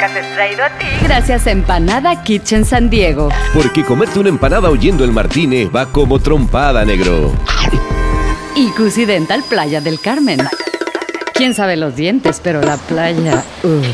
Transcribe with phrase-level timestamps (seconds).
[0.00, 3.28] podcast es traído a ti gracias a Empanada Kitchen San Diego.
[3.52, 7.32] Porque comerte una empanada oyendo el Martínez va como trompada, negro.
[8.56, 10.40] Y Cusi Dental Playa del Carmen.
[11.34, 13.44] Quién sabe los dientes, pero la playa.
[13.62, 13.86] uf.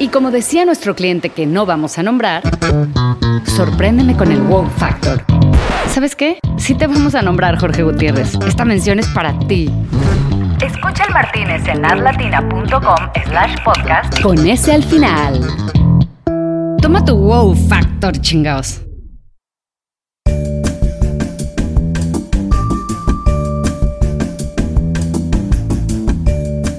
[0.00, 2.42] Y como decía nuestro cliente que no vamos a nombrar,
[3.44, 5.24] sorpréndeme con el wow factor.
[5.92, 6.38] ¿Sabes qué?
[6.56, 8.34] Sí te vamos a nombrar, Jorge Gutiérrez.
[8.46, 9.70] Esta mención es para ti.
[10.68, 15.40] Escucha el Martínez en adlatina.com slash podcast con ese al final.
[16.82, 18.82] Toma tu wow factor, chingaos.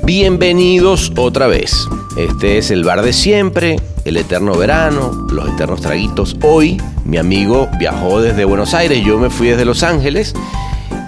[0.05, 1.87] Bienvenidos otra vez.
[2.15, 6.37] Este es el bar de siempre, el eterno verano, los eternos traguitos.
[6.43, 10.35] Hoy mi amigo viajó desde Buenos Aires, yo me fui desde Los Ángeles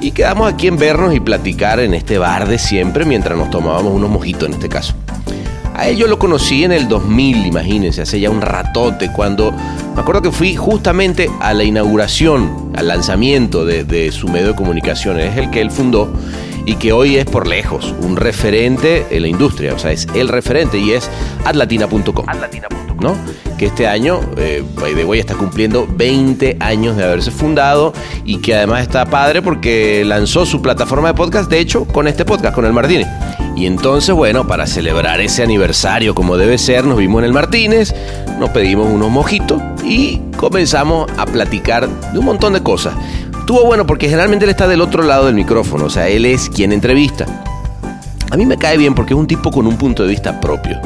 [0.01, 3.93] y quedamos aquí en vernos y platicar en este bar de siempre mientras nos tomábamos
[3.93, 4.95] unos mojitos en este caso.
[5.75, 10.01] A él yo lo conocí en el 2000, imagínense, hace ya un ratote, cuando me
[10.01, 15.19] acuerdo que fui justamente a la inauguración, al lanzamiento de, de su medio de comunicación,
[15.19, 16.11] es el que él fundó
[16.65, 20.27] y que hoy es por lejos un referente en la industria, o sea, es el
[20.27, 21.09] referente y es
[21.45, 22.25] atlatina.com.
[23.01, 23.15] ¿no?
[23.57, 27.93] Que este año, eh, by the way, está cumpliendo 20 años de haberse fundado
[28.25, 32.25] y que además está padre porque lanzó su plataforma de podcast, de hecho, con este
[32.25, 33.07] podcast, con el Martínez.
[33.55, 37.93] Y entonces, bueno, para celebrar ese aniversario como debe ser, nos vimos en el Martínez,
[38.39, 42.93] nos pedimos unos mojitos y comenzamos a platicar de un montón de cosas.
[43.41, 46.49] Estuvo bueno porque generalmente él está del otro lado del micrófono, o sea, él es
[46.49, 47.25] quien entrevista.
[48.31, 50.79] A mí me cae bien porque es un tipo con un punto de vista propio.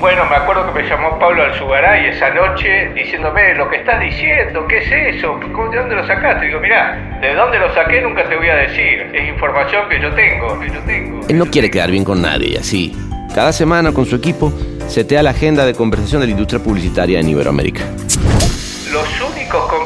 [0.00, 4.64] Bueno, me acuerdo que me llamó Pablo Alzugaray esa noche diciéndome, lo que estás diciendo,
[4.68, 5.38] ¿qué es eso?
[5.52, 6.46] ¿Cómo- ¿De dónde lo sacaste?
[6.46, 9.10] Digo, mirá, de dónde lo saqué nunca te voy a decir.
[9.12, 11.20] Es información que yo tengo, que yo tengo.
[11.28, 12.96] Él no quiere quedar bien con nadie así.
[13.34, 14.52] Cada semana con su equipo
[14.88, 17.82] setea la agenda de conversación de la industria publicitaria en Iberoamérica.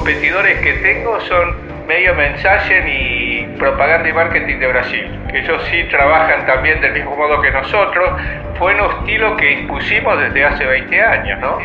[0.02, 5.04] Competidores que tengo son Medio Mensaje y Propaganda y Marketing de Brasil.
[5.30, 8.10] Que ellos sí trabajan también del mismo modo que nosotros.
[8.58, 11.58] Fue un estilo que impusimos desde hace 20 años, ¿no?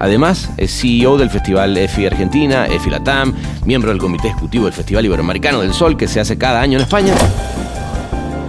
[0.00, 3.32] Además, es CEO del Festival EFI Argentina, EFI Latam,
[3.64, 6.82] miembro del Comité Ejecutivo del Festival Iberoamericano del Sol que se hace cada año en
[6.82, 7.14] España.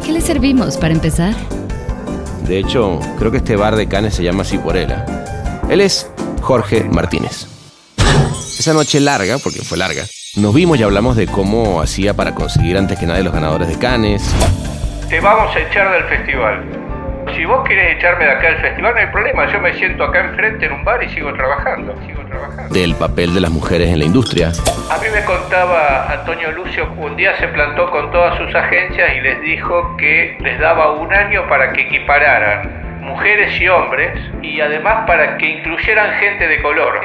[0.03, 1.35] ¿Qué le servimos para empezar?
[2.47, 4.91] De hecho, creo que este bar de Cannes se llama así por él.
[5.69, 7.54] Él es Jorge Martínez.
[8.65, 10.05] Esa noche larga, porque fue larga,
[10.37, 13.77] nos vimos y hablamos de cómo hacía para conseguir antes que nadie los ganadores de
[13.77, 14.23] Cannes,
[15.07, 16.63] Te vamos a echar del festival.
[17.35, 19.53] Si vos querés echarme de acá del festival, no hay problema.
[19.53, 21.93] Yo me siento acá enfrente en un bar y sigo trabajando.
[22.07, 22.73] Sigo trabajando.
[22.73, 24.51] del papel de las mujeres en la industria,
[24.89, 29.21] A mí me contaba Antonio Lucio, un día se plantó con todas sus agencias y
[29.21, 35.05] les dijo que les daba un año para que equipararan mujeres y hombres y además
[35.07, 36.95] para que incluyeran gente de color.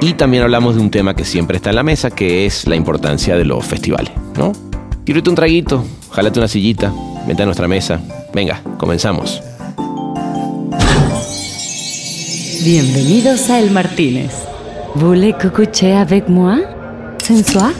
[0.00, 2.76] Y también hablamos de un tema que siempre está en la mesa, que es la
[2.76, 4.52] importancia de los festivales, ¿no?
[5.04, 6.92] Tírate un traguito, jálate una sillita,
[7.26, 8.00] vente a nuestra mesa.
[8.34, 9.42] Venga, comenzamos.
[12.64, 14.32] Bienvenidos a El Martínez.
[14.94, 16.60] ¿Voulez coucher avec moi?
[17.18, 17.72] ¿Sensual?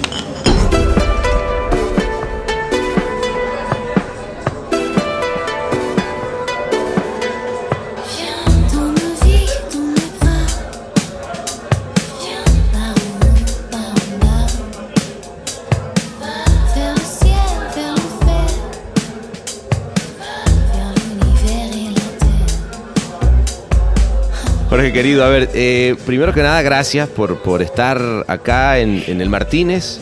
[24.78, 29.28] Jorge querido, a ver, eh, primero que nada, gracias por, por estar acá en, el
[29.28, 29.98] Martínez,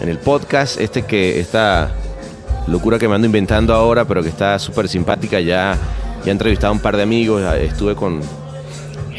[0.00, 1.92] en el podcast, este que esta
[2.66, 5.38] locura que me ando inventando ahora, pero que está súper simpática.
[5.38, 5.78] Ya,
[6.24, 8.20] ya he entrevistado a un par de amigos, estuve con,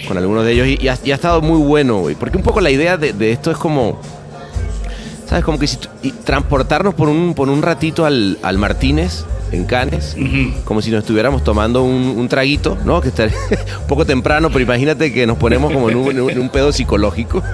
[0.06, 2.16] con algunos de ellos y, y ha, estado muy bueno, güey.
[2.16, 4.02] Porque un poco la idea de, esto es como,
[5.30, 5.46] ¿sabes?
[5.46, 5.78] Como que si
[6.26, 10.18] transportarnos por un, por un ratito al, al Martínez en Cannes,
[10.66, 13.00] como si nos estuviéramos tomando un, un traguito, ¿no?
[13.00, 13.24] Que está
[13.82, 17.42] un poco temprano, pero imagínate que nos ponemos como en un, en pedo psicológico.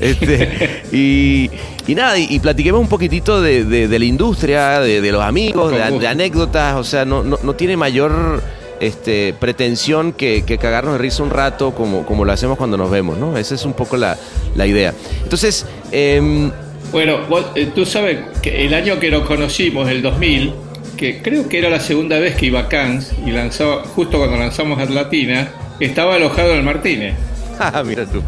[0.00, 1.50] Este, y,
[1.86, 5.22] y nada, y, y platiquemos un poquitito de, de- de la industria, de, de los
[5.22, 8.42] amigos, de, de anécdotas, o sea, no, no, no tiene mayor
[8.80, 12.90] este, pretensión que, que cagarnos de risa un rato como, como lo hacemos cuando nos
[12.90, 13.36] vemos, ¿no?
[13.38, 14.16] Esa es un poco la,
[14.56, 14.92] la idea.
[15.22, 16.50] Entonces, em,
[16.92, 20.52] Bueno, vos, eh, tú sabes que el año que nos conocimos, el 2000,
[20.96, 24.36] que creo que era la segunda vez que iba a Cannes y lanzaba, justo cuando
[24.36, 25.50] lanzamos Atlatina,
[25.80, 27.14] estaba alojado en el Martínez.
[27.58, 28.22] ah, mira tú.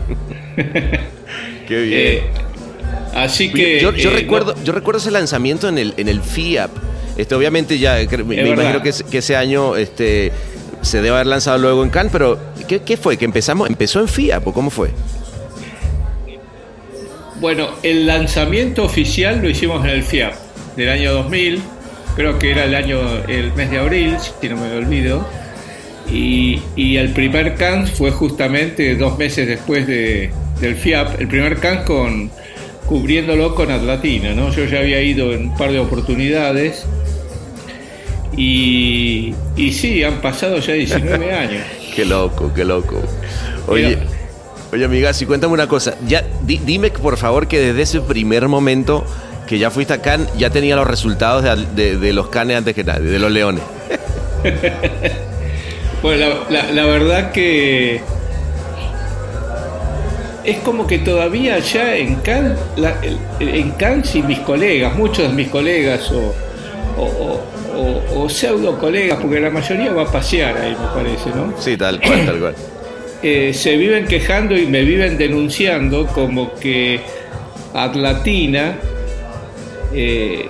[1.69, 2.01] Qué bien.
[2.01, 2.23] Eh,
[3.15, 3.81] así que.
[3.81, 6.71] yo, yo eh, recuerdo, no- yo recuerdo ese lanzamiento en el, en el FIAP.
[7.17, 10.33] Este, obviamente ya me, imagino que, ese- que ese año este,
[10.83, 13.17] se debe haber lanzado luego en Cannes, pero ¿qué, qué fue?
[13.17, 13.69] ¿Que empezamos?
[13.71, 14.91] ¿Empezó en FIAP o cómo fue?
[17.41, 20.35] Bueno, el lanzamiento oficial lo hicimos en el FIAP
[20.77, 21.61] del año 2000,
[22.17, 22.99] creo que era el año,
[23.29, 25.27] el mes de abril, si no me olvido,
[26.11, 30.31] y, y el primer Cannes fue justamente dos meses después de,
[30.61, 32.31] del FIAP, el primer Cannes con
[32.87, 34.51] cubriéndolo con Atlatina, ¿no?
[34.55, 36.85] Yo ya había ido en un par de oportunidades
[38.37, 41.63] y, y sí, han pasado ya 19 años.
[41.95, 43.03] Qué loco, qué loco.
[43.67, 44.01] Oye, Mira.
[44.73, 45.97] oye amiga, si cuéntame una cosa.
[46.07, 49.05] Ya, di- dime por favor que desde ese primer momento
[49.47, 52.75] que ya fuiste a Cannes, ya tenía los resultados de, de- de los Cannes antes
[52.75, 53.63] que nadie, de los Leones.
[56.03, 58.01] Bueno, la, la- la verdad que
[60.45, 62.97] es como que todavía ya en Cannes, la-
[63.41, 66.35] en Cannes y mis colegas, muchos de mis colegas o,
[66.99, 67.43] o, o-
[67.77, 71.53] o- o pseudo colegas, porque la mayoría va a pasear ahí, me parece, ¿no?
[71.59, 72.55] Sí, tal cual, tal cual.
[73.23, 77.01] Eh, se viven quejando y me viven denunciando como que
[77.75, 78.77] Atlatina,
[79.97, 80.49] eh,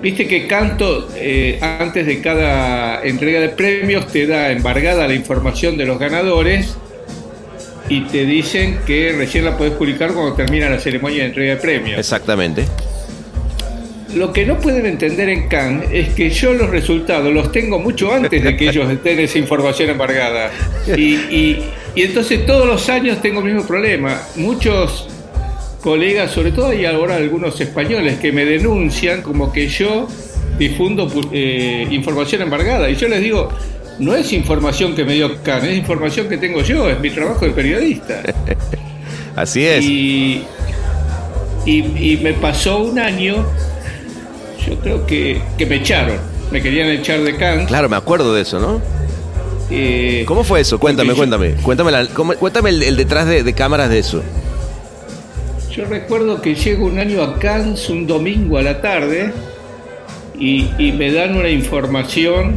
[0.00, 5.76] viste que Canto eh, antes de cada entrega de premios te da embargada la información
[5.76, 6.76] de los ganadores
[7.88, 11.60] y te dicen que recién la podés publicar cuando termina la ceremonia de entrega de
[11.60, 11.98] premios.
[11.98, 12.64] Exactamente.
[14.14, 18.12] Lo que no pueden entender en Cannes es que yo los resultados los tengo mucho
[18.14, 20.50] antes de que ellos den esa información embargada.
[20.96, 21.64] Y, y-
[21.94, 24.20] y entonces todos los años tengo el mismo problema.
[24.36, 25.08] Muchos
[25.86, 30.08] colegas, sobre todo hay ahora algunos españoles, que me denuncian como que yo
[30.58, 32.90] difundo eh, información embargada.
[32.90, 33.50] Y yo les digo,
[34.00, 37.44] no es información que me dio Cannes, es información que tengo yo, es mi trabajo
[37.44, 38.20] de periodista.
[39.36, 39.84] Así es.
[39.84, 40.42] Y,
[41.66, 43.46] y- y me pasó un año,
[44.66, 46.18] yo creo que, que me echaron,
[46.50, 47.68] me querían echar de Cannes.
[47.68, 48.80] Claro, me acuerdo de eso, ¿no?
[49.70, 50.80] eh, ¿Cómo fue eso?
[50.80, 51.52] Cuéntame, yo- cuéntame.
[51.62, 54.20] Cuéntame, la- cómo- cuéntame el, el detrás de, de cámaras de eso.
[55.76, 59.30] Yo recuerdo que llego un año a Cannes un domingo a la tarde
[60.38, 62.56] y, y me dan una información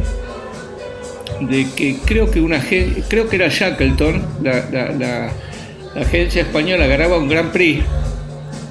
[1.40, 2.62] de que creo que una
[3.08, 5.32] creo que era Shackleton, la, la- la-
[5.94, 7.82] la agencia española ganaba un Grand Prix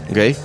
[0.10, 0.36] ¿Ok?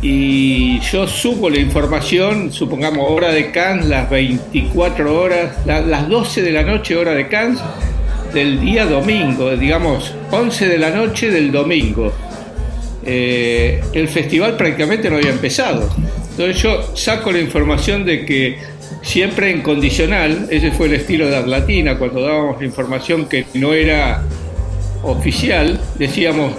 [0.00, 6.42] y yo supo la información, supongamos hora de Cannes, las 24 horas, la- las 12
[6.42, 7.60] de la noche hora de Cannes
[8.32, 12.12] del día domingo, digamos 11 de la noche del domingo.
[13.10, 15.88] Eh, el festival prácticamente no había empezado.
[16.32, 18.58] Entonces yo saco la información de que
[19.02, 23.72] siempre en condicional, ese fue el estilo de Atlatina, cuando dábamos la información que no
[23.72, 24.22] era
[25.02, 26.52] oficial, decíamos,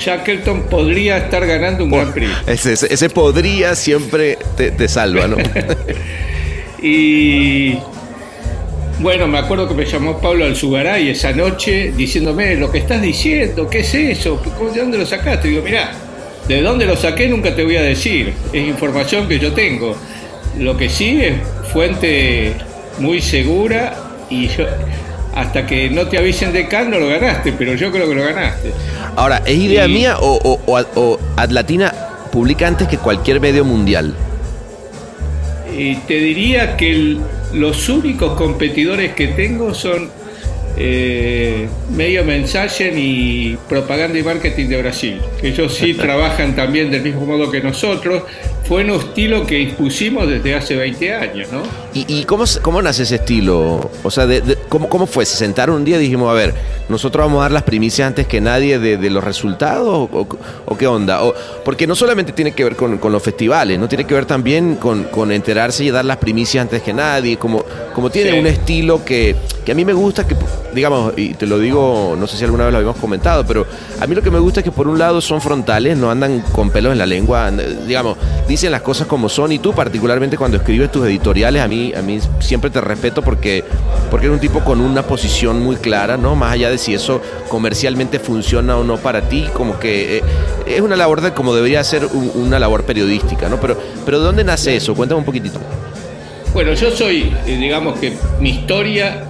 [0.00, 2.30] Shackleton podría estar ganando un Grand Prix.
[2.48, 5.36] Ese, ese- ese podría siempre te, te salva, ¿no?
[6.82, 7.74] Y
[9.00, 13.68] bueno, me acuerdo que me llamó Pablo Alzugaray esa noche diciéndome, lo que estás diciendo,
[13.68, 14.40] ¿qué es eso?
[14.58, 15.48] ¿Cómo- ¿De dónde lo sacaste?
[15.48, 15.92] digo, mirá,
[16.46, 19.96] de dónde lo saqué nunca te voy a decir, es información que yo tengo.
[20.58, 21.34] Lo que sí es
[21.72, 22.52] fuente
[22.98, 23.94] muy segura
[24.28, 24.64] y yo,
[25.34, 28.24] hasta que no te avisen de Cannes no lo ganaste, pero yo creo que lo
[28.24, 28.72] ganaste.
[29.16, 31.94] Ahora, ¿es idea Y- mía o, o- o- o Atlatina
[32.32, 34.14] publica antes que cualquier medio mundial?
[35.76, 37.20] Y te diría que el-
[37.52, 40.10] los únicos competidores que tengo son
[40.76, 47.02] eh, Medio Mensaje y Propaganda y Marketing de Brasil, que ellos sí trabajan también del
[47.02, 48.22] mismo modo que nosotros.
[48.64, 51.62] Fue un estilo que impusimos desde hace 20 años, ¿no?
[51.92, 53.90] ¿Y, y cómo, cómo nace ese estilo?
[54.04, 55.26] O sea, de- de- ¿cómo, ¿cómo fue?
[55.26, 56.54] ¿Se sentaron un día y dijimos, a ver,
[56.88, 60.08] nosotros vamos a dar las primicias antes que nadie de, de los resultados?
[60.12, 60.26] ¿O,
[60.66, 61.24] o qué onda?
[61.24, 64.24] O- porque no solamente tiene que ver con, con los festivales, no tiene que ver
[64.24, 67.36] también con, con enterarse y dar las primicias antes que nadie.
[67.38, 68.38] Como, como tiene Sí.
[68.38, 70.36] un estilo que, que a mí me gusta, que
[70.72, 73.66] digamos, y te lo digo, no sé si alguna vez lo habíamos comentado, pero
[74.00, 76.40] a mí lo que me gusta es que por un lado son frontales, no andan
[76.52, 78.16] con pelos en la lengua, and- digamos,
[78.46, 82.02] dicen las cosas como son y tú particularmente cuando escribes tus editoriales, a mí, a
[82.02, 83.64] mí siempre te respeto porque,
[84.10, 86.34] porque eres un tipo con una posición muy clara, ¿no?
[86.36, 90.22] Más allá de si eso comercialmente funciona o no para ti, como que eh,
[90.66, 93.58] es una labor de como debería ser un- una labor periodística, ¿no?
[93.60, 94.94] Pero, pero ¿de dónde nace eso?
[94.94, 95.58] Cuéntame un poquitito.
[96.52, 99.24] Bueno, yo soy, eh, digamos que mi historia,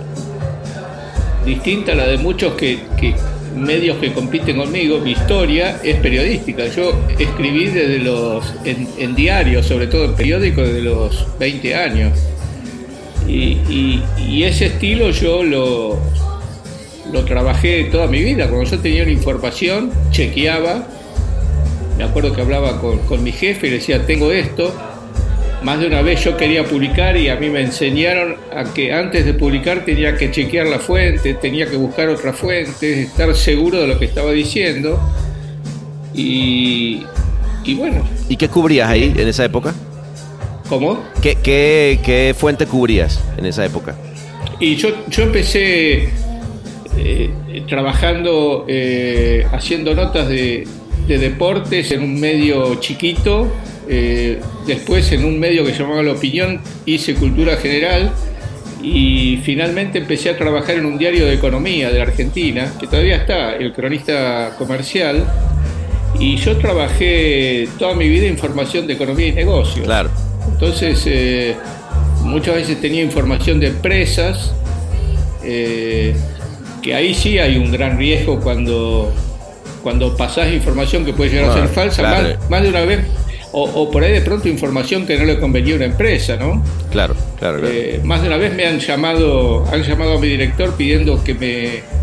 [1.45, 3.14] distinta a la de muchos que, que-
[3.57, 6.66] medios que compiten conmigo, mi historia es periodística.
[6.69, 12.12] Yo escribí desde los, en, en diarios, sobre todo en periódicos, desde los 20 años.
[13.31, 15.99] Y, y- ese estilo yo lo,
[17.13, 18.49] lo trabajé toda mi vida.
[18.49, 20.87] Cuando yo tenía una información, chequeaba.
[21.99, 24.73] Me acuerdo que hablaba con, con mi jefe y le decía, tengo esto,
[25.63, 29.27] más de una vez yo quería publicar y a mí me enseñaron a que antes
[29.27, 33.87] de publicar tenía que chequear la fuente, tenía que buscar otras fuentes, estar seguro de
[33.87, 34.99] lo que estaba diciendo.
[36.15, 37.03] Y,
[37.65, 39.75] y bueno, ¿Y qué cubrías ahí en esa época?
[40.71, 41.05] ¿Cómo?
[41.21, 43.97] ¿Qué, qué, qué fuente cubrías en esa época?
[44.61, 46.09] Y yo, yo empecé
[46.97, 47.31] eh,
[47.69, 50.67] trabajando, eh, haciendo notas de,
[51.09, 53.49] de deportes en un medio chiquito,
[53.89, 58.12] eh, después en un medio que se llamaba La Opinión hice cultura general
[58.81, 63.17] y finalmente empecé a trabajar en un diario de economía de la Argentina, que todavía
[63.17, 65.25] está, el cronista comercial,
[66.19, 69.85] y yo trabajé toda mi vida en información de economía y negocios.
[69.85, 70.11] Claro.
[70.52, 71.57] Entonces, eh,
[72.23, 74.52] muchas veces tenía información de empresas,
[75.45, 76.14] eh,
[76.83, 79.12] que ahí sí hay un gran riesgo cuando,
[79.83, 82.28] cuando pasás información que puede llegar a Ah, ser falsa, claro.
[82.38, 83.00] más, más de una vez,
[83.52, 86.62] o, o por ahí de pronto información que no le convenía a una empresa, ¿no?
[86.90, 87.75] Claro, claro, claro.
[87.75, 91.35] Eh, más de una vez me han llamado, han llamado a mi director pidiendo que
[91.35, 92.00] me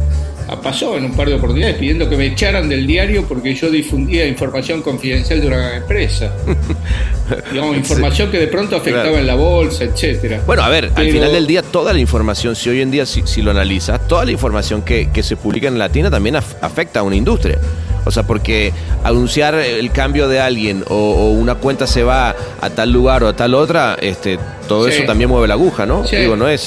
[0.55, 4.25] pasó en un par de oportunidades pidiendo que me echaran del diario porque yo difundía
[4.25, 6.31] información confidencial de una empresa.
[7.51, 9.17] Digamos, información que de pronto afectaba Claro.
[9.19, 10.41] en la bolsa, etcétera.
[10.45, 13.23] Bueno, a ver, al final del día toda la información, si hoy en día si,
[13.25, 17.01] si lo analizas, toda la información que, que se publica en Latina también af- afecta
[17.01, 17.57] a una industria.
[18.05, 18.71] O sea, porque
[19.03, 23.27] anunciar el cambio de alguien o, o una cuenta se va a tal lugar o
[23.27, 24.39] a tal otra, este,
[24.69, 24.95] todo Sí.
[24.95, 26.07] eso también mueve la aguja, ¿no?
[26.07, 26.61] Sí, Digo, no es.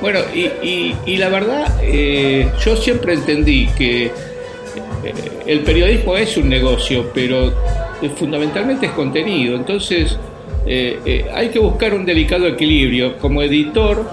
[0.00, 4.12] Bueno, y, y- la verdad, eh, yo siempre entendí que eh,
[5.46, 7.52] el periodismo es un negocio, pero
[8.16, 9.56] fundamentalmente es contenido.
[9.56, 10.16] Entonces,
[10.66, 13.18] eh, hay que buscar un delicado equilibrio.
[13.18, 14.08] Como editor,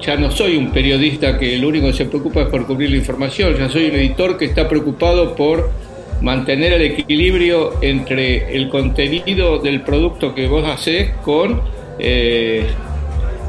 [0.00, 2.96] ya no soy un periodista que lo único que se preocupa es por cubrir la
[2.96, 5.70] información, ya soy un editor que está preocupado por
[6.20, 11.60] mantener el equilibrio entre el contenido del producto que vos haces con
[11.98, 12.64] eh,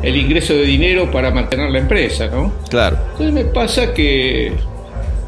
[0.04, 2.52] el ingreso de dinero para mantener la empresa, ¿no?
[2.70, 2.98] Claro.
[3.14, 4.52] Entonces me pasa que,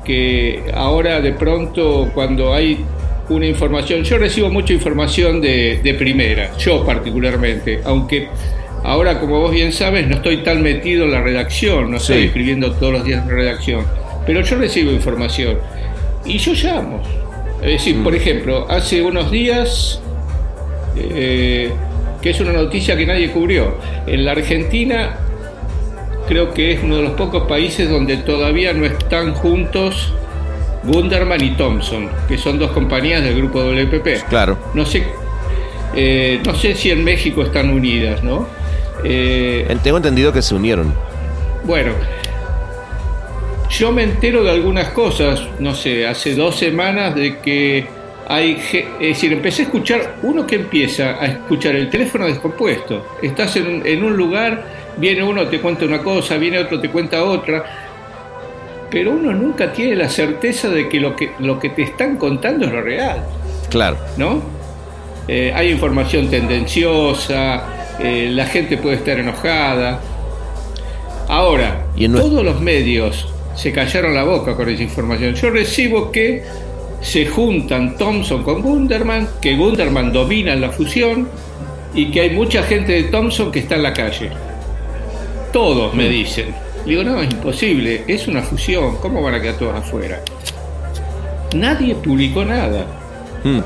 [0.04, 2.84] que ahora de pronto cuando hay
[3.30, 8.28] una información, yo recibo mucha información de, de primera, yo particularmente, aunque
[8.84, 12.24] ahora como vos bien sabes no estoy tan metido en la redacción, no estoy Sí.
[12.26, 13.84] escribiendo todos los días en la redacción,
[14.28, 15.58] pero yo recibo información
[16.26, 17.02] y yo llamo.
[17.62, 20.02] Es decir, por ejemplo, hace unos días
[20.98, 21.72] eh,
[22.26, 23.76] que es una noticia que nadie cubrió.
[24.08, 25.16] En la Argentina
[26.28, 30.12] creo que es uno de los pocos países donde todavía no están juntos
[30.86, 34.28] Gunderman y Thompson, que son dos compañías del grupo WPP.
[34.28, 34.58] Claro.
[34.74, 35.04] No sé,
[35.96, 38.48] eh, no sé si en México están unidas, ¿no?
[39.04, 40.92] Eh, En- Tengo entendido que se unieron.
[41.64, 41.92] bueno,
[43.70, 47.86] yo me entero de algunas cosas, no sé, hace dos semanas de que
[48.28, 48.54] hay,
[49.00, 53.68] es decir, empecé a escuchar, uno que empieza a escuchar el teléfono descompuesto, estás en,
[53.68, 54.64] un- en un lugar,
[54.98, 57.64] viene uno, te cuenta una cosa, viene otro, te cuenta otra,
[58.90, 62.66] pero uno nunca tiene la certeza de que lo que, lo que te están contando
[62.66, 63.24] es lo real.
[63.70, 63.98] Claro.
[64.18, 64.42] ¿no?
[65.28, 67.64] Eh, hay información tendenciosa,
[68.00, 70.00] eh, la gente puede estar enojada.
[71.28, 75.34] Ahora, Y en todos los medios se callaron la boca con esa información.
[75.34, 76.44] Yo recibo que
[77.02, 81.28] se juntan Thompson con Gunderman, que Gunderman domina en la fusión
[81.94, 84.30] y que hay mucha gente de Thompson que está en la calle.
[85.54, 86.54] Todos me dicen.
[86.86, 90.22] Digo, no, es imposible, es una fusión, ¿cómo van a quedar todos afuera?
[91.56, 92.86] Nadie publicó nada.
[93.44, 93.60] Mm,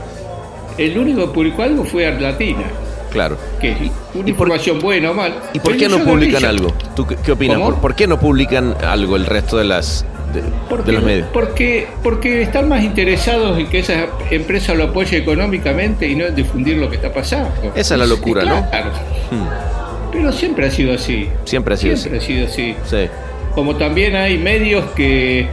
[0.78, 2.64] El único que publicó algo fue Arlatina,
[3.12, 3.38] claro.
[3.60, 5.34] que es una ¿Y por- información buena o mal.
[5.54, 6.74] ¿Y por qué no publican algo?
[6.96, 7.58] ¿Tú qué, qué opinas?
[7.58, 7.72] ¿Cómo?
[7.72, 11.28] ¿Por, por qué no publican algo el resto de las de, Porque, de los medios?
[11.34, 16.36] Porque, porque están más interesados en que esa empresa lo apoye económicamente y no en
[16.36, 17.52] difundir lo que está pasando.
[17.76, 18.70] Esa es la locura, ¿no?
[18.70, 18.92] Claro.
[19.32, 21.30] Mm, Pero siempre ha sido así.
[21.46, 22.76] Siempre ha sido Siempre ha sido así.
[22.86, 23.08] Sí.
[23.56, 25.48] Como también hay medios que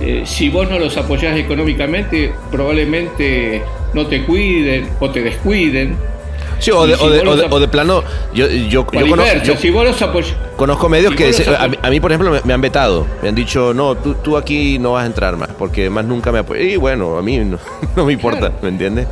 [0.00, 3.62] eh, si vos no los apoyás económicamente, probablemente
[3.94, 5.96] no te cuiden o te descuiden.
[6.58, 8.02] Sí, o de, si o de- o de- o plano,
[8.34, 10.34] yo, yo, al conozco, inverso, yo si vos los apoyás.
[10.56, 13.06] conozco medios si que se- a, mí- a mí, por ejemplo, me, me han vetado.
[13.22, 16.32] Me han dicho, no, tú, tú aquí no vas a entrar más, porque más nunca
[16.32, 16.64] me apoyas.
[16.66, 17.58] Y bueno, a mí no,
[17.96, 18.54] no me importa, Claro.
[18.62, 19.06] ¿me entiendes?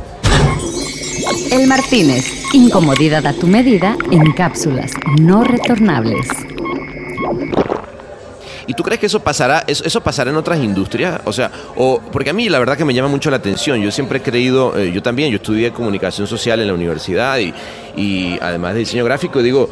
[1.51, 6.27] El Martínez, incomodidad a tu medida en cápsulas no retornables.
[8.67, 11.21] ¿Y tú crees que eso pasará, eso, eso pasará en otras industrias?
[11.23, 13.81] O sea, o porque a mí la verdad que me llama mucho la atención.
[13.81, 17.53] Yo siempre he creído, eh, yo también, yo estudié comunicación social en la universidad y,
[17.95, 19.69] y además de diseño gráfico, digo,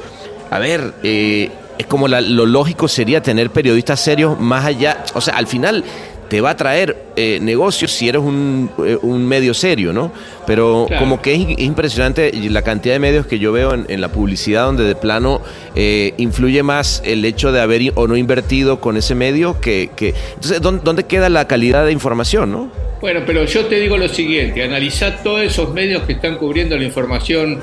[0.50, 5.04] a ver, eh, es como la- lo lógico sería tener periodistas serios más allá.
[5.14, 5.84] O sea, al final
[6.30, 10.12] te va a traer eh, negocios si eres un, eh, un medio serio, ¿no?
[10.48, 11.04] Pero Claro.
[11.04, 14.66] como que es, impresionante la cantidad de medios que yo veo en, en la publicidad
[14.66, 15.42] donde de plano
[15.76, 19.90] eh, influye más el hecho de haber o no invertido con ese medio que...
[19.96, 22.72] que entonces, ¿dónde, dónde queda la calidad de información, no?
[23.02, 26.86] Bueno, pero yo te digo lo siguiente, analizá todos esos medios que están cubriendo la
[26.86, 27.60] información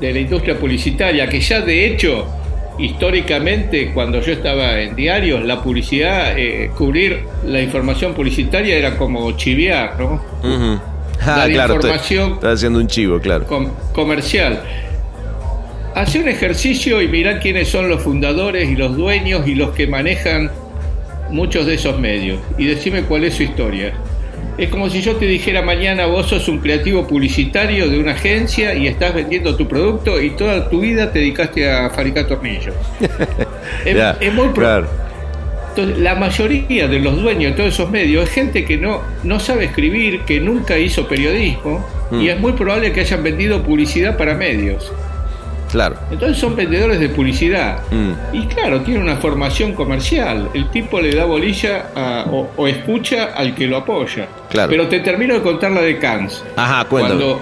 [0.00, 2.26] de la industria publicitaria, que ya de hecho,
[2.78, 9.30] históricamente, cuando yo estaba en diarios, la publicidad, eh, cubrir la información publicitaria era como
[9.32, 10.14] chiviar, ¿no?
[10.42, 10.80] Ujú.
[11.20, 13.46] Ah, Dar claro, estoy- información- estoy haciendo un chivo, claro.
[13.46, 14.62] Com- comercial.
[15.94, 19.86] Hace un ejercicio y mirá quiénes son los fundadores y los dueños y los que
[19.86, 20.50] manejan
[21.30, 22.40] muchos de esos medios.
[22.58, 23.92] Y decime cuál es su historia.
[24.56, 28.74] Es como si yo te dijera mañana vos sos un creativo publicitario de una agencia
[28.74, 32.74] y estás vendiendo tu producto y toda tu vida te dedicaste a fabricar tornillos.
[33.84, 34.86] es, muy claro.
[35.70, 39.40] entonces, la mayoría de los dueños de todos esos medios es gente que no, no
[39.40, 42.20] sabe escribir, que nunca hizo periodismo Mm.
[42.20, 44.92] y es muy probable que hayan vendido publicidad para medios.
[45.74, 45.96] Claro.
[46.12, 47.78] Entonces son vendedores de publicidad.
[47.90, 48.12] Mm.
[48.36, 50.48] Y claro, tiene una formación comercial.
[50.54, 54.28] El tipo le da bolilla a- o, o escucha al que lo apoya.
[54.50, 54.70] Claro.
[54.70, 56.44] Pero te termino de contar la de Cannes.
[56.54, 57.20] Ajá, cuéntame.
[57.20, 57.40] Cuando,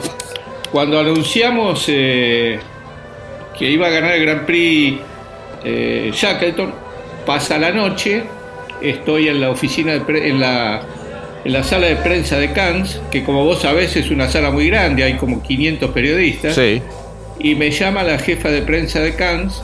[0.71, 2.59] cuando anunciamos eh,
[3.59, 4.99] que iba a ganar el Grand Prix
[5.65, 6.73] eh, Shackleton,
[7.27, 8.23] pasa la noche,
[8.81, 10.81] estoy en la oficina, de pre- en, la,
[11.45, 14.69] en la sala de prensa de Cannes, que como vos sabés es una sala muy
[14.71, 16.81] grande, hay como 500 periodistas, Sí.
[17.39, 19.63] Y me llama la jefa de prensa de Cannes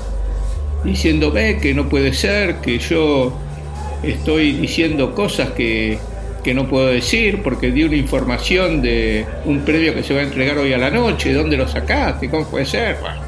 [0.85, 3.33] diciéndome que no puede ser, que yo
[4.03, 5.99] estoy diciendo cosas que,
[6.45, 10.25] que no puedo decir porque di una información de un premio que se va a
[10.25, 12.29] entregar hoy a la noche, ¿dónde lo sacaste?
[12.31, 12.97] ¿Cómo puede ser?
[13.01, 13.21] Bueno,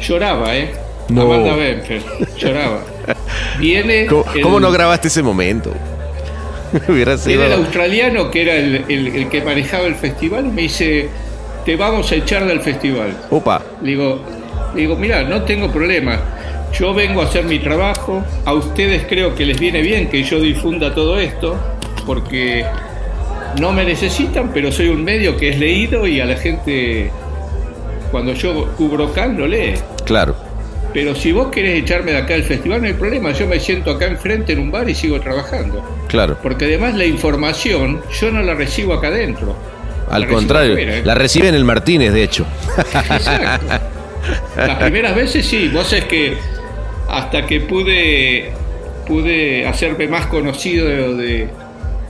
[0.00, 0.70] lloraba, ¿eh?
[1.08, 1.22] No.
[1.22, 2.02] Amanda Benfer,
[2.36, 2.80] lloraba.
[3.60, 5.72] Viene ¿Cómo, el- cómo no grabaste ese momento?
[6.88, 7.38] Hubiera sido...
[7.38, 11.08] Viene el australiano que era el, el- el que manejaba el festival y me dice,
[11.66, 13.14] te vamos a echar del festival.
[13.28, 13.60] Opa.
[13.82, 14.20] Le digo,
[14.72, 16.16] le digo, mira, no tengo problema.
[16.72, 18.22] Yo vengo a hacer mi trabajo.
[18.44, 21.56] A ustedes creo que les viene bien que yo difunda todo esto,
[22.06, 22.64] porque
[23.60, 27.10] no me necesitan, pero soy un medio que es leído y a la gente,
[28.12, 29.74] cuando yo cubro Cannes, lo lee.
[30.04, 30.36] Claro.
[30.94, 33.32] Pero si vos querés echarme de acá del festival, no hay problema.
[33.32, 35.84] Yo me siento acá enfrente en un bar y sigo trabajando.
[36.06, 36.38] Claro.
[36.40, 39.56] Porque además la información yo no la recibo acá adentro.
[40.10, 41.02] Al contrario, ¿eh?
[41.04, 42.46] la recibe en el Martínez, de hecho.
[42.94, 43.66] Exacto.
[44.56, 46.36] Las primeras veces sí, vos es que
[47.08, 48.52] hasta que pude
[49.06, 51.48] pude hacerme más conocido de, de-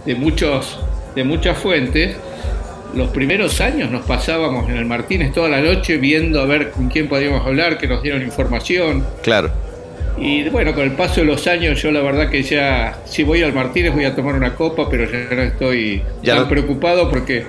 [0.07, 0.79] de muchos
[1.15, 2.17] de muchas fuentes,
[2.95, 6.89] los primeros años nos pasábamos en el Martínez toda la noche viendo a ver con
[6.89, 9.05] quién podíamos hablar, que nos dieron información.
[9.23, 9.51] Claro.
[10.19, 13.43] Y bueno, con el paso de los años yo la verdad que ya, si voy
[13.43, 17.11] al Martínez voy a tomar una copa, pero ya no estoy Ya tan no- preocupado
[17.11, 17.45] porque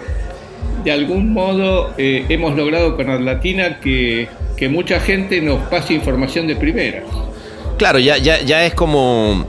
[0.83, 6.47] de algún modo eh, hemos logrado con Atlatina que, que mucha gente nos pase información
[6.47, 7.03] de primera.
[7.77, 9.45] Claro, ya, ya, ya es como.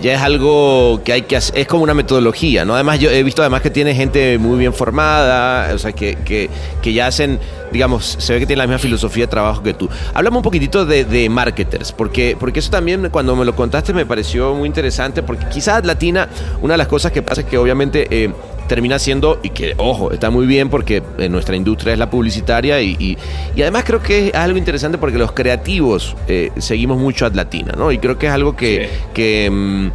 [0.00, 2.74] Ya es algo que hay que hacer, es como una metodología, ¿no?
[2.74, 6.48] Además, yo he visto además que tiene gente muy bien formada, o sea, que, que,
[6.80, 7.40] que ya hacen,
[7.72, 9.88] digamos, se ve que tiene la misma filosofía de trabajo que tú.
[10.14, 14.06] Háblame un poquitito de, de marketers, porque, porque eso también cuando me lo contaste me
[14.06, 16.28] pareció muy interesante, porque quizás Latina,
[16.62, 18.30] una de las cosas que pasa es que obviamente eh,
[18.68, 22.96] termina siendo, y que, ojo, está muy bien porque nuestra industria es la publicitaria y,
[22.98, 23.18] y-
[23.56, 27.72] y además creo que es algo interesante porque los creativos eh, seguimos mucho a Latina,
[27.76, 27.90] ¿no?
[27.90, 29.00] Y creo que es algo que, Sí.
[29.14, 29.88] que, mm,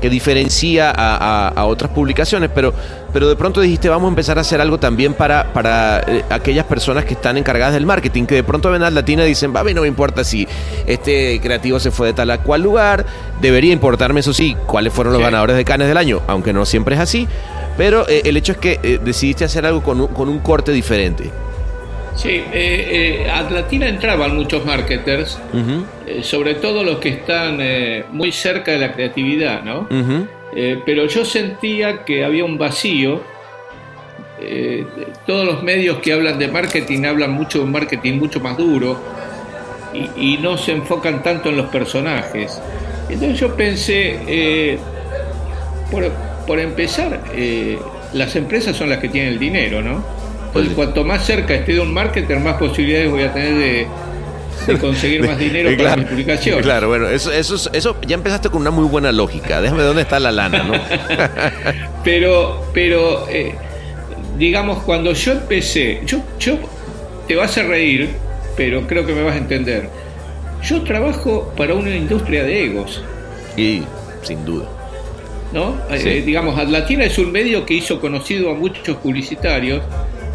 [0.00, 2.72] que diferencia a, a- a otras publicaciones, pero,
[3.12, 6.64] pero de pronto dijiste, vamos a empezar a hacer algo también para, para eh, aquellas
[6.64, 9.62] personas que están encargadas del marketing, que de pronto ven a Latina y dicen, a
[9.62, 10.48] mí no me importa si
[10.86, 13.04] este creativo se fue de tal a cual lugar,
[13.42, 15.24] debería importarme, eso sí, cuáles fueron los Sí.
[15.24, 17.28] ganadores de Canes del año, aunque no siempre es así,
[17.80, 20.70] pero eh, el hecho es que eh, decidiste hacer algo con un, con un corte
[20.70, 21.30] diferente.
[22.14, 25.38] Sí, eh, eh, a entraban muchos marketers,
[26.06, 27.58] eh, sobre todo los que están
[28.12, 29.88] muy cerca de la creatividad, ¿no?
[30.84, 33.22] pero yo sentía que había un vacío.
[35.26, 39.00] Todos los medios que hablan de marketing hablan mucho de un marketing mucho más duro
[39.94, 42.60] y, y no se enfocan tanto en los personajes.
[43.08, 44.78] Entonces yo pensé,
[45.90, 47.78] por, por empezar, eh,
[48.12, 50.02] las empresas son las que tienen el dinero, ¿no?
[50.48, 53.86] Entonces cuanto más cerca esté de un marketer, más posibilidades voy a tener de,
[54.66, 56.62] de conseguir más dinero Eh, para claro, mis publicaciones.
[56.66, 59.60] Claro, bueno, eso, eso, es- eso ya empezaste con una muy buena lógica.
[59.60, 60.74] Déjame dónde está la lana, ¿no?
[62.04, 63.54] Pero, pero eh,
[64.38, 66.56] digamos, cuando yo empecé, yo, yo
[67.28, 68.10] te vas a reír,
[68.56, 69.88] pero creo que me vas a entender.
[70.64, 73.04] Yo trabajo para una industria de egos.
[73.56, 73.82] y
[74.22, 74.66] sin duda.
[75.52, 75.74] ¿No?
[76.10, 79.82] Eh, digamos, Atlatina es un medio que hizo conocido a muchos publicitarios,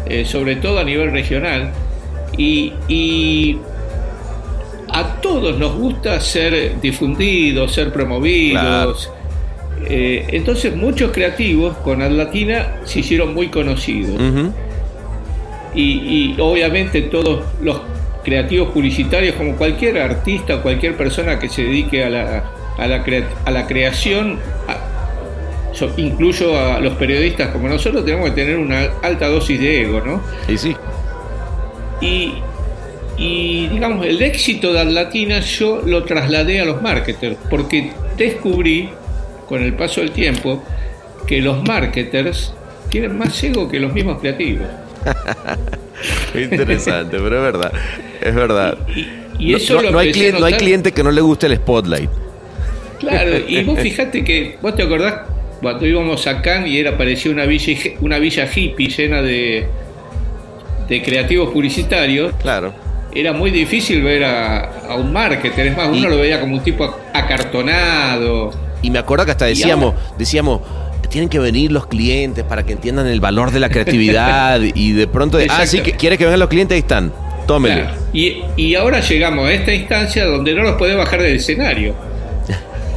[0.08, 1.70] eh, sobre todo a nivel regional,
[2.36, 3.58] y, y
[4.88, 9.10] a todos nos gusta ser difundidos, ser promovidos.
[9.88, 14.16] Eh, entonces muchos creativos con Atlatina se hicieron muy conocidos.
[15.74, 17.80] Y, y obviamente todos los
[18.24, 22.44] creativos publicitarios, como cualquier artista, cualquier persona que se dedique a la,
[22.78, 24.78] a la, crea- a la creación, a-
[25.76, 30.00] so- incluyo a los periodistas como nosotros, tenemos que tener una alta dosis de ego,
[30.00, 30.22] ¿no?
[30.48, 30.76] Y sí.
[32.00, 32.34] Y,
[33.16, 38.90] y, digamos, el éxito de Atlatina yo lo trasladé a los marketers, porque descubrí
[39.48, 40.62] con el paso del tiempo
[41.26, 42.52] que los marketers
[42.90, 44.66] tienen más ego que los mismos creativos.
[46.34, 47.72] Interesante, pero es verdad.
[48.20, 48.78] Es verdad.
[49.38, 52.10] Y No- eso no, lo no hay no cliente que no le guste el spotlight.
[52.98, 55.20] Claro, y vos fijate que, vos te acordás
[55.60, 59.66] cuando íbamos a Cannes y era parecía una villa, una villa hippie llena de,
[60.88, 62.72] de creativos publicitarios, Claro.
[63.14, 66.56] era muy difícil ver a, a un marketer, es más, uno Y- lo veía como
[66.56, 68.50] un tipo acartonado.
[68.82, 70.60] Y me acuerdo que hasta decíamos, ahora- decíamos,
[71.08, 75.06] tienen que venir los clientes para que entiendan el valor de la creatividad y de
[75.06, 75.98] pronto, ah, sí, que Exacto.
[76.00, 77.12] quiere que vengan los clientes, ahí están,
[77.46, 77.82] tómele.
[77.82, 77.96] Claro.
[78.12, 81.94] Y, y ahora llegamos a esta instancia donde no los podés bajar del escenario.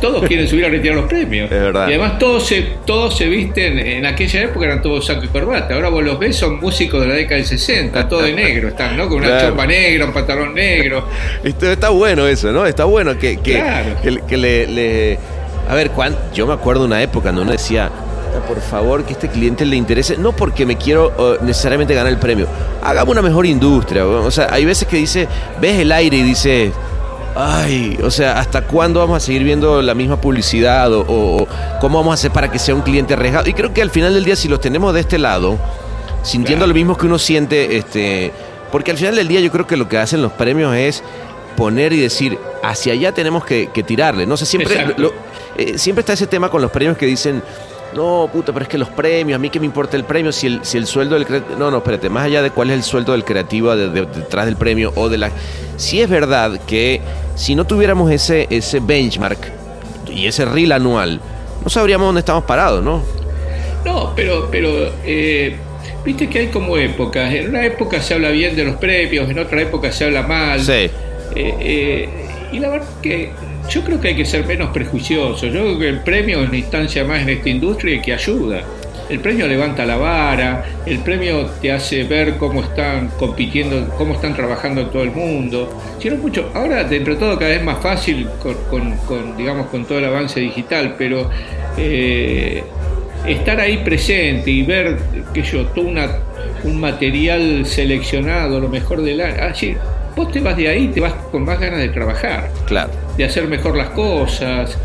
[0.02, 1.52] Todos quieren subir a retirar los premios.
[1.52, 1.88] Es verdad.
[1.90, 5.74] Y además todos se, todos se visten, en aquella época eran todos saco y corbata.
[5.76, 8.96] Ahora vos los ves, son músicos de la década del 60, todo de negro están,
[8.98, 9.08] ¿no?
[9.10, 9.48] Con una Claro.
[9.50, 11.06] chompa negra, un pantalón negro.
[11.44, 12.66] Esto está bueno eso, ¿no?
[12.66, 13.96] Está bueno que, que, Claro.
[14.02, 15.20] que- que le, le-
[15.70, 17.90] A ver, Juan, yo me acuerdo una época donde uno decía,
[18.48, 22.48] por favor, que este cliente le interese, no porque me quiero necesariamente ganar el premio,
[22.82, 24.06] hagamos una mejor industria.
[24.06, 25.28] O sea, hay veces que dice,
[25.62, 26.72] ves el aire y dices,
[27.42, 31.48] ay, o sea, ¿hasta cuándo vamos a seguir viendo la misma publicidad o, o- o
[31.80, 33.50] cómo vamos a hacer para que sea un cliente arriesgado?
[33.50, 35.58] Y creo que al final del día, si los tenemos de este lado,
[36.24, 36.74] sintiendo Claro.
[36.74, 38.32] lo mismo que uno siente, este,
[38.72, 41.02] porque al final del día yo creo que lo que hacen los premios es
[41.56, 44.26] poner y decir, hacia allá tenemos que, que tirarle.
[44.26, 45.02] No sé, siempre, Exacto.
[45.02, 45.14] lo-
[45.58, 47.42] eh, siempre está ese tema con los premios que dicen,
[47.96, 50.48] no, puta, pero es que los premios, a mí que me importa el premio, si
[50.48, 51.58] el, si el sueldo del creativo...
[51.58, 54.46] No, no, espérate, más allá de cuál es el sueldo del creativo de- de- detrás
[54.46, 55.32] del premio o de la...
[55.78, 57.02] Si es verdad que
[57.36, 59.40] si no tuviéramos ese, ese benchmark
[60.12, 61.20] y ese reel anual,
[61.64, 63.02] no sabríamos dónde estamos parados, ¿no?
[63.86, 64.70] No, pero, pero
[65.06, 65.56] eh,
[66.06, 67.34] viste que hay como épocas.
[67.34, 70.60] En una época se habla bien de los premios, en otra época se habla mal.
[70.62, 70.72] Sí.
[70.74, 70.92] Eh,
[71.36, 72.10] eh,
[72.52, 73.32] y la verdad que
[73.70, 75.42] yo creo que hay que ser menos prejuiciosos.
[75.42, 78.62] Yo creo que el premio es una instancia más en esta industria que ayuda.
[79.10, 84.36] El premio levanta la vara, el premio te hace ver cómo están compitiendo, cómo están
[84.36, 85.82] trabajando todo el mundo.
[86.00, 88.54] Si no mucho, ahora dentro de todo cada vez más fácil con,
[89.08, 91.28] con- digamos con todo el avance digital, pero
[91.76, 92.64] eh,
[93.26, 94.98] estar ahí presente y ver
[95.34, 96.08] que yo todo una,
[96.64, 99.38] un material seleccionado, lo mejor del año.
[99.42, 99.54] Ah,
[100.20, 102.92] vos te vas de ahí, te vas con más ganas de trabajar, Claro.
[103.18, 104.78] de hacer mejor las cosas.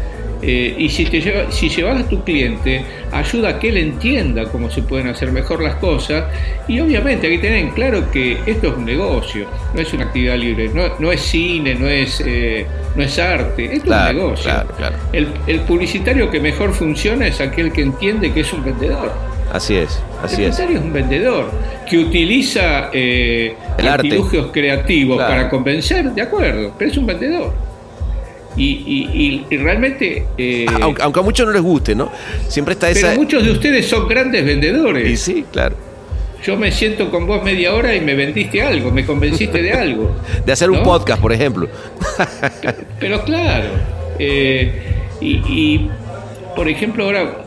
[0.47, 4.45] eh, y si, te lleva, si llevas a tu cliente, ayuda a que él entienda
[4.53, 6.25] cómo se pueden hacer mejor las cosas.
[6.69, 10.05] Y obviamente hay que tener en claro que esto es un negocio, no es una
[10.05, 14.15] actividad libre, no, no es cine, no es, eh, no es arte, esto Claro, es
[14.17, 14.45] un negocio.
[14.51, 14.97] claro, claro.
[15.15, 19.13] El, el publicitario que mejor funciona es aquel que entiende que es un vendedor.
[19.55, 20.57] Así es, así el es.
[20.57, 21.51] publicitario es un vendedor
[21.89, 24.09] que utiliza eh, El arte.
[24.09, 25.33] artilugios creativos Claro.
[25.33, 27.55] para convencer, de acuerdo, pero es un vendedor.
[28.57, 32.11] Y, y- y- y realmente, eh, Aunque, aunque a muchos no les guste, ¿no?
[32.49, 33.15] Siempre está pero esa...
[33.17, 35.09] muchos de ustedes son grandes vendedores.
[35.09, 35.77] Y sí, claro.
[36.43, 40.15] Yo me siento con vos media hora y me vendiste algo, me convenciste de algo.
[40.45, 41.69] De hacer un podcast, por ejemplo.
[43.01, 43.69] Pero claro,
[44.19, 44.73] eh,
[45.21, 45.91] y, y,
[46.55, 47.39] por ejemplo ahora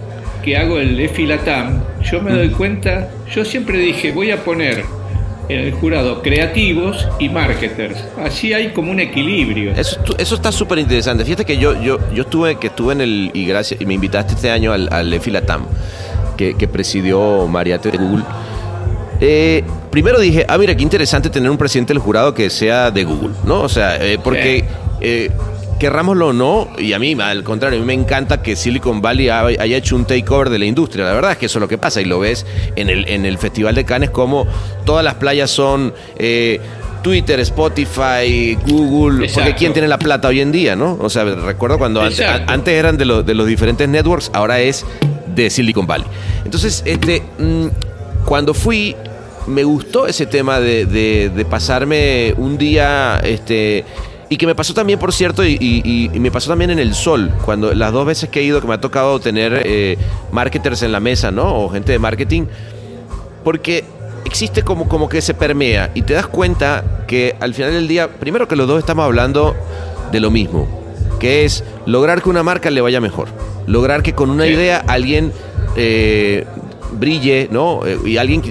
[0.44, 4.84] que hago el EFILATAM, yo me doy cuenta, yo siempre dije, voy a poner
[5.50, 8.04] en el jurado creativos y marketers.
[8.24, 9.72] Así hay como un equilibrio.
[9.72, 11.24] Eso, eso está súper interesante.
[11.24, 14.34] Fíjate que yo, yo, yo estuve, que estuve en el, y gracias, y me invitaste
[14.34, 15.66] este año al, al EFILATAM,
[16.36, 18.24] que, que presidió Mariate de Google.
[19.20, 23.04] Eh, primero dije, ah, mira, qué interesante tener un presidente del jurado que sea de
[23.04, 23.62] Google, ¿no?
[23.62, 24.66] O sea, eh, porque
[25.02, 25.32] eh,
[25.78, 29.30] querrámoslo o no, y a mí, al contrario, a mí me encanta que Silicon Valley
[29.30, 31.06] ha- haya hecho un takeover de la industria.
[31.06, 33.26] La verdad es que eso es lo que pasa, y lo ves en el, en
[33.26, 34.48] el Festival de Cannes, como
[34.86, 36.60] todas las playas son eh,
[37.04, 39.56] Twitter, Spotify, Google, porque.
[39.56, 40.98] ¿quién tiene la plata hoy en día, no?
[41.00, 42.52] O sea, recuerdo cuando ante- Exacto.
[42.52, 44.86] antes eran de, los de los diferentes networks, ahora es
[45.36, 46.08] de Silicon Valley.
[46.44, 47.68] Entonces, este, mm,
[48.26, 48.96] cuando fui,
[49.46, 53.86] me gustó ese tema de, de- de pasarme un día este,
[54.30, 56.94] Y que me pasó también, por cierto, y, y- y me pasó también en el
[56.94, 59.98] sol, cuando las dos veces que he ido, que me ha tocado tener eh,
[60.32, 61.56] marketers en la mesa, ¿no?
[61.64, 62.44] O gente de marketing,
[63.44, 63.86] porque
[64.26, 68.10] existe como, como que se permea y te das cuenta que al final del día,
[68.10, 69.56] primero que los dos estamos hablando
[70.12, 70.68] de lo mismo,
[71.20, 73.30] que es lograr que una marca le vaya mejor,
[73.66, 75.32] lograr que con una idea alguien
[75.78, 76.44] eh,
[76.92, 77.86] brille, ¿no?
[77.86, 78.42] Eh, y alguien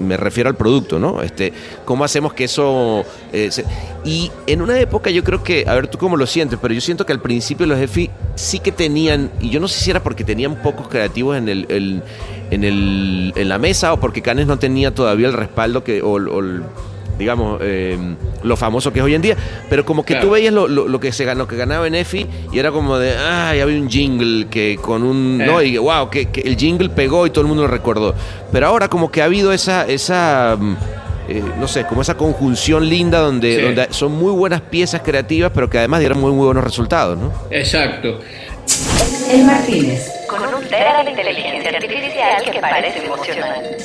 [0.00, 1.22] me refiero al producto, ¿no?
[1.22, 1.52] Este,
[1.84, 3.04] ¿Cómo hacemos que eso...
[3.32, 3.64] eh, se-
[4.04, 6.80] y en una época yo creo que, a ver tú cómo lo sientes, pero yo
[6.80, 10.02] siento que al principio los EFI sí que tenían, y yo no sé si era
[10.02, 11.66] porque tenían pocos creativos en el,
[12.50, 16.12] en, el, en la mesa o porque Canes no tenía todavía el respaldo que, o,
[16.12, 16.62] o el-
[17.20, 17.96] digamos, eh,
[18.42, 19.36] lo famoso que es hoy en día,
[19.68, 20.26] pero como que Claro.
[20.26, 22.98] tú veías lo, lo- lo que se ganó, que ganaba en EFI y era como
[22.98, 25.46] de, ay, había un jingle que con un, Eh.
[25.46, 28.14] no, y wow, que, que el jingle pegó y todo el mundo lo recordó.
[28.50, 30.76] Pero ahora como que ha habido esa, esa mm,
[31.28, 33.62] eh, no sé, como esa conjunción linda donde, Sí.
[33.62, 37.30] donde son muy buenas piezas creativas, pero que además dieron muy, muy buenos resultados, ¿no?
[37.50, 38.18] Exacto.
[39.30, 40.10] El Martínez.
[40.28, 43.76] con un tera de inteligencia artificial que parece emocional.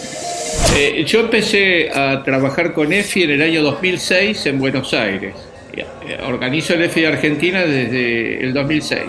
[0.77, 5.33] Eh, yo empecé a trabajar con EFI en el año 2006 en Buenos Aires.
[5.73, 5.85] Eh,
[6.27, 9.03] Organizo el EFI de Argentina desde el 2006.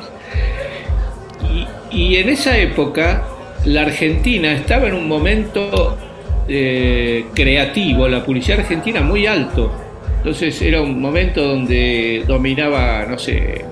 [1.91, 3.25] Y, en esa época
[3.65, 5.99] la Argentina estaba en un momento
[6.49, 9.73] eh, creativo, la publicidad argentina muy alto.
[10.19, 13.65] Entonces era un momento donde dominaba, no sé,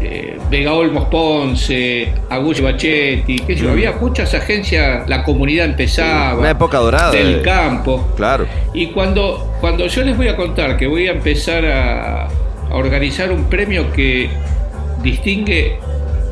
[0.00, 6.38] eh, Vega Olmos Ponce, Agullo Bachetti, qué sé yo, había muchas agencias, la comunidad empezaba,
[6.38, 7.10] Una época dorada.
[7.12, 8.06] del de- campo.
[8.16, 8.46] Claro.
[8.74, 13.30] Y cuando, cuando yo les voy a contar que voy a empezar a, a organizar
[13.32, 14.28] un premio que
[15.02, 15.76] distingue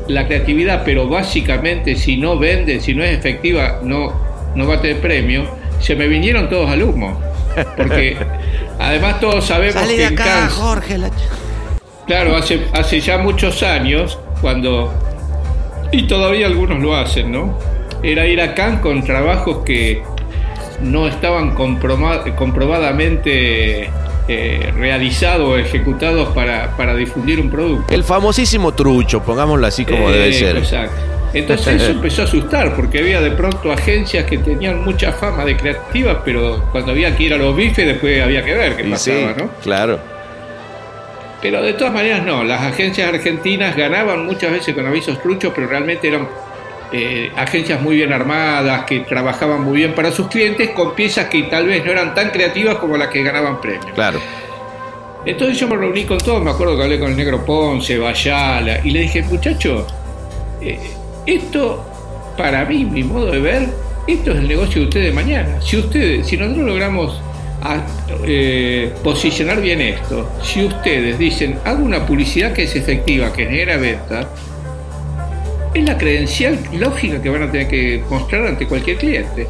[0.07, 4.13] la creatividad, pero básicamente si no vende, si no es efectiva, no,
[4.55, 5.45] no va a tener premio,
[5.79, 7.19] se me vinieron todos al humo.
[7.77, 8.17] Porque
[8.79, 10.97] además todos sabemos Salí que de en acá, Cannes- Jorge.
[10.97, 11.09] la
[12.07, 14.93] Claro, hace, hace ya muchos años, cuando.
[15.91, 17.57] Y todavía algunos lo hacen, ¿no?
[18.03, 20.03] Era ir a Cannes con trabajos que
[20.81, 23.89] no estaban comprobadamente
[24.27, 27.93] eh, realizados o ejecutados para, para difundir un producto.
[27.93, 30.57] El famosísimo trucho, pongámoslo así como Eh, debe ser.
[30.57, 30.95] Exacto.
[31.33, 35.55] Entonces eso empezó a asustar, porque había de pronto agencias que tenían mucha fama de
[35.57, 38.95] creativas, pero cuando había que ir a los bifes, después había que ver qué Y
[38.97, 39.49] sí, pasaba, ¿no?
[39.63, 40.14] claro.
[41.45, 45.67] Pero de todas maneras no, las agencias argentinas ganaban muchas veces con avisos truchos, pero
[45.67, 46.27] realmente eran
[46.91, 51.43] eh, agencias muy bien armadas, que trabajaban muy bien para sus clientes con piezas que
[51.43, 53.91] tal vez no eran tan creativas como las que ganaban premios.
[53.93, 54.19] Claro.
[55.23, 58.79] Entonces yo me reuní con todos, me acuerdo que hablé con el negro Ponce, Bayala,
[58.83, 59.85] y le dije, muchacho,
[60.61, 60.79] eh,
[61.27, 61.85] esto
[62.35, 63.69] para mí, mi modo de ver,
[64.07, 65.61] esto es el negocio de ustedes mañana.
[65.61, 67.21] Si ustedes, si nosotros logramos
[67.65, 67.83] a-
[68.25, 73.77] eh, posicionar bien esto, si ustedes dicen, hago una publicidad que es efectiva, que genera
[73.77, 74.29] venta,
[75.73, 79.47] es la credencial lógica que van a tener que mostrar ante cualquier cliente.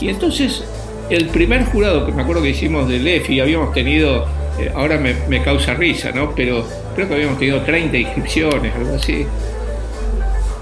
[0.00, 0.64] Y entonces,
[1.08, 4.26] el primer jurado que me acuerdo que hicimos del EFI, habíamos tenido,
[4.58, 6.34] eh, ahora me, me causa risa, ¿no?
[6.34, 9.26] Pero creo que habíamos tenido 30 inscripciones, algo así.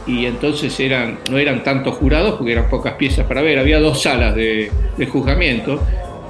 [0.06, 4.02] Y entonces eran, no eran tantos jurados porque eran pocas piezas para ver, había dos
[4.02, 5.80] salas de, de juzgamiento.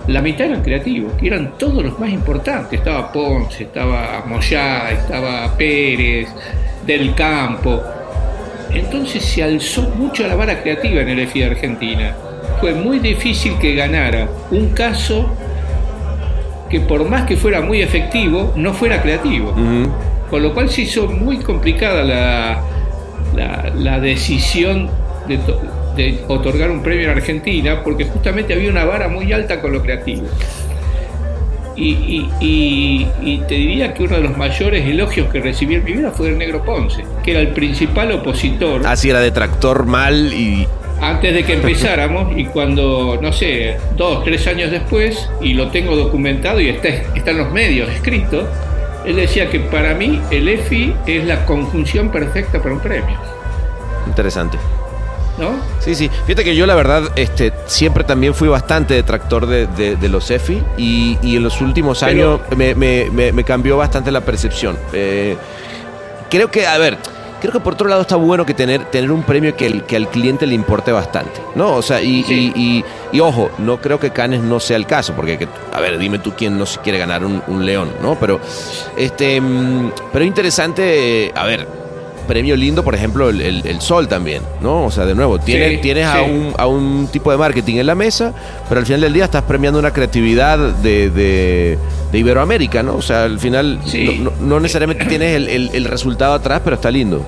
[0.09, 2.79] La mitad eran creativos, que eran todos los más importantes.
[2.79, 6.29] Estaba Ponce, estaba Moyá, estaba Pérez,
[6.87, 7.81] Del Campo.
[8.73, 12.15] Entonces se alzó mucho la vara creativa en el EFI de Argentina.
[12.61, 15.31] Fue muy difícil que ganara un caso
[16.69, 19.53] que por más que fuera muy efectivo, no fuera creativo.
[20.31, 22.63] Con lo cual se hizo muy complicada la,
[23.37, 24.89] la, la decisión
[25.29, 25.61] de, to-
[25.97, 29.83] de otorgar un premio en Argentina porque justamente había una vara muy alta con lo
[29.83, 30.23] creativo.
[31.75, 35.85] Y, y- y- y te diría que uno de los mayores elogios que recibí en
[35.85, 40.33] mi vida fue del Negro Ponce, que era el principal opositor Así era detractor mal
[40.35, 40.67] y.
[41.01, 45.97] antes de que empezáramos y cuando, no sé, dos, tres años después, y lo tengo
[45.97, 48.47] documentado y está, está en los medios escrito,
[49.07, 53.17] él decía que para mí el EFI es la conjunción perfecta para un premio,
[54.07, 54.59] Interesante.
[55.39, 55.51] ¿No?
[55.81, 56.11] Sí, sí.
[56.27, 60.31] Fíjate que yo la verdad este, siempre también fui bastante detractor de, de- de los
[60.31, 64.21] EFI y, y en los últimos Pero- años me, me- me- me cambió bastante la
[64.21, 64.77] percepción.
[64.93, 65.37] Eh,
[66.31, 66.99] creo que, a ver,
[67.41, 69.97] creo que por otro lado está bueno que tener, tener un premio que, el- que
[69.97, 71.75] al cliente le importe bastante, ¿no?
[71.75, 72.53] O sea, y, Sí.
[72.55, 72.85] y- y-
[73.17, 76.19] y ojo, no creo que Canes no sea el caso, porque, que- a ver, dime
[76.21, 78.15] tú quién no se quiere ganar un, un león, ¿no?
[78.15, 78.39] Pero,
[78.97, 81.67] este, mm, pero interesante, eh, a ver,
[82.23, 84.85] premio lindo, por ejemplo, el, el- el sol también, ¿no?
[84.85, 87.87] O sea, de nuevo, tienes, Sí, tienes A, un, a un tipo de marketing en
[87.87, 88.33] la mesa,
[88.69, 91.79] pero al final del día estás premiando una creatividad de, de-
[92.11, 92.97] de Iberoamérica, ¿no?
[92.97, 94.19] O sea, al final Sí.
[94.23, 97.25] no, no- no necesariamente tienes el, el- resultado atrás, pero está lindo.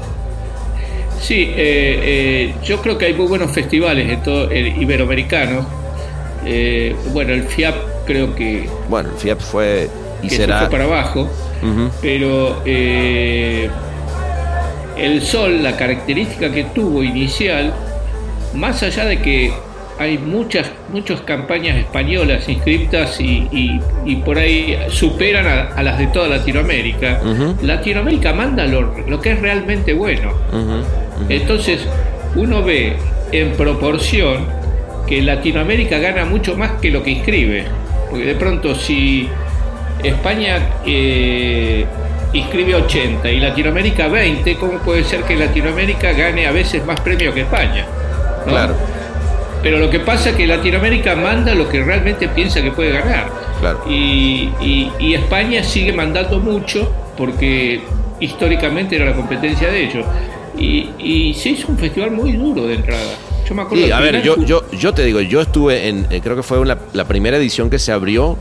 [1.21, 5.67] Sí, eh, eh, yo creo que hay muy buenos festivales en todo el iberoamericano.
[6.45, 7.75] Eh, bueno, el FIAP
[8.07, 9.89] creo que, Bueno, el FIAP fue
[10.23, 10.61] y que será...
[10.61, 11.23] fue para abajo,
[11.63, 11.89] Ujú.
[12.03, 13.71] pero eh,
[14.97, 17.73] el sol, la característica que tuvo inicial,
[18.55, 19.53] más allá de que
[19.99, 25.99] hay muchas muchas campañas españolas inscritas y, y- y por ahí superan a, a las
[25.99, 27.21] de toda Latinoamérica.
[27.63, 30.33] Latinoamérica manda lo, lo que es realmente bueno.
[31.29, 31.81] Entonces,
[32.37, 32.97] uno ve
[33.33, 34.47] en proporción
[35.07, 37.65] que Latinoamérica gana mucho más que lo que inscribe.
[38.11, 39.29] Porque de pronto, si
[40.03, 41.85] España eh,
[42.35, 47.33] inscribe 80 y Latinoamérica 20, ¿cómo puede ser que Latinoamérica gane a veces más premios
[47.35, 47.87] que España?
[48.45, 48.53] ¿No?
[48.53, 48.75] Claro,
[49.63, 53.31] Pero lo que pasa es que Latinoamérica manda lo que realmente piensa que puede ganar.
[53.61, 53.81] Claro.
[53.89, 57.81] Y, y- y España sigue mandando mucho porque
[58.21, 60.05] históricamente era la competencia de ellos.
[60.59, 63.01] Y, y se hizo un festival muy duro de entrada.
[63.49, 66.21] Yo me acuerdo Sí, a ver, yo, yo, yo te digo, yo estuve en, eh,
[66.23, 68.37] creo que fue la, la primera edición que se abrió,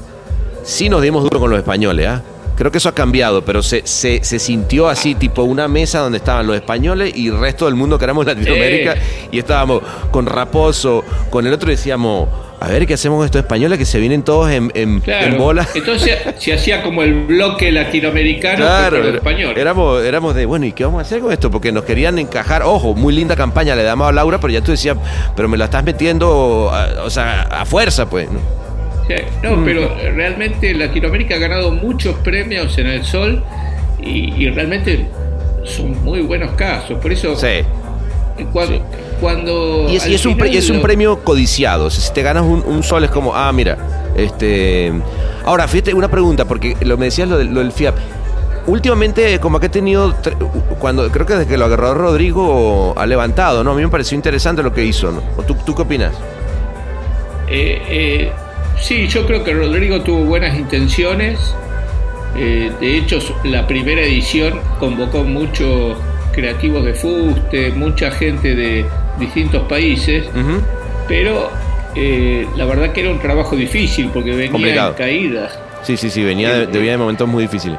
[0.63, 2.21] sí nos dimos duro con los españoles, ¿ah?
[2.55, 6.19] Creo que eso ha cambiado, pero se, se, se sintió así, tipo una mesa donde
[6.19, 8.95] estaban los españoles y el resto del mundo que éramos Latinoamérica,
[9.31, 13.39] y estábamos con Raposo, con el otro y decíamos, a ver, ¿qué hacemos con estos
[13.41, 15.25] españoles que se vienen todos en, en, Claro.
[15.33, 15.67] en bola?
[15.73, 19.57] Entonces se hacía como el bloque latinoamericano Claro, contra los españoles.
[19.57, 21.49] éramos, éramos de, bueno, ¿y qué vamos a hacer con esto?
[21.51, 24.71] Porque nos querían encajar, ojo, muy linda campaña, le damos a Laura, pero ya tú
[24.71, 24.95] decías,
[25.35, 28.39] pero me la estás metiendo, a- o sea, a fuerza, pues, ¿no?
[29.07, 33.43] Sí, No, pero realmente Latinoamérica ha ganado muchos premios en el Sol
[34.01, 35.07] y, y realmente
[35.65, 36.99] son muy buenos casos.
[36.99, 37.63] Por eso, Sí.
[38.51, 38.79] cuando,
[39.19, 40.15] cuando Y es, y al
[40.55, 41.85] es un, un premio codiciado.
[41.85, 43.77] O sea, si te ganas un, un sol es como, ah, mira,
[44.15, 44.91] este.
[45.45, 47.95] Ahora, fíjate una pregunta, porque lo me decías lo del, lo del FIAP.
[48.65, 50.15] Últimamente, como que he tenido,
[50.79, 53.71] cuando creo que desde que lo agarró Rodrigo ha levantado, ¿no?
[53.71, 55.21] A mí me pareció interesante lo que hizo, ¿no?
[55.35, 56.13] ¿O ¿Tú, tú qué opinas?
[57.49, 58.31] Eh, eh,
[58.79, 61.39] sí, yo creo que Rodrigo tuvo buenas intenciones.
[62.35, 65.97] Eh, de hecho, la primera edición convocó muchos
[66.31, 68.85] creativos de fuste, mucha gente de
[69.19, 70.25] distintos países,
[71.07, 71.51] pero
[71.95, 74.89] eh, la verdad que era un trabajo difícil porque venía Complicado.
[74.91, 75.59] en caídas.
[75.83, 77.77] Sí, sí, sí, venía de, de- venía de momentos muy difíciles.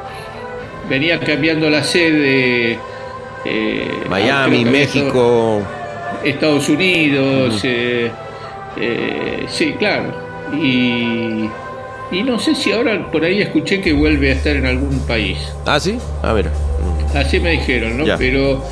[0.89, 2.79] venía cambiando la sede.
[3.43, 5.61] eh, Miami, México.
[5.61, 7.59] estado- Estados Unidos.
[7.65, 8.09] eh,
[8.79, 10.24] eh, sí, claro.
[10.53, 11.49] Y,
[12.11, 15.37] y no sé si ahora por ahí escuché que vuelve a estar en algún país.
[15.65, 15.97] Ah, sí.
[16.23, 16.51] Ah, mira.
[17.15, 18.05] Así me dijeron, ¿no?
[18.05, 18.17] Ya.
[18.17, 18.63] Pero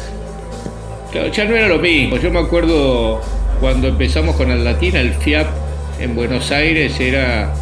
[1.11, 2.17] claro, ya no era lo mismo.
[2.17, 3.21] Yo me acuerdo
[3.59, 5.47] cuando empezamos con el Latina, el FIAP
[5.99, 7.53] en Buenos Aires era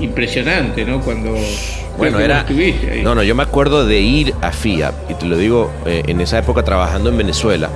[0.00, 1.00] impresionante, ¿no?
[1.00, 1.34] Cuando
[1.96, 2.40] Bueno, era.
[2.40, 3.02] estuviste ahí.
[3.02, 6.20] No, no, yo me acuerdo de ir a FIAP, y te lo digo eh, en
[6.20, 7.68] esa época trabajando en Venezuela.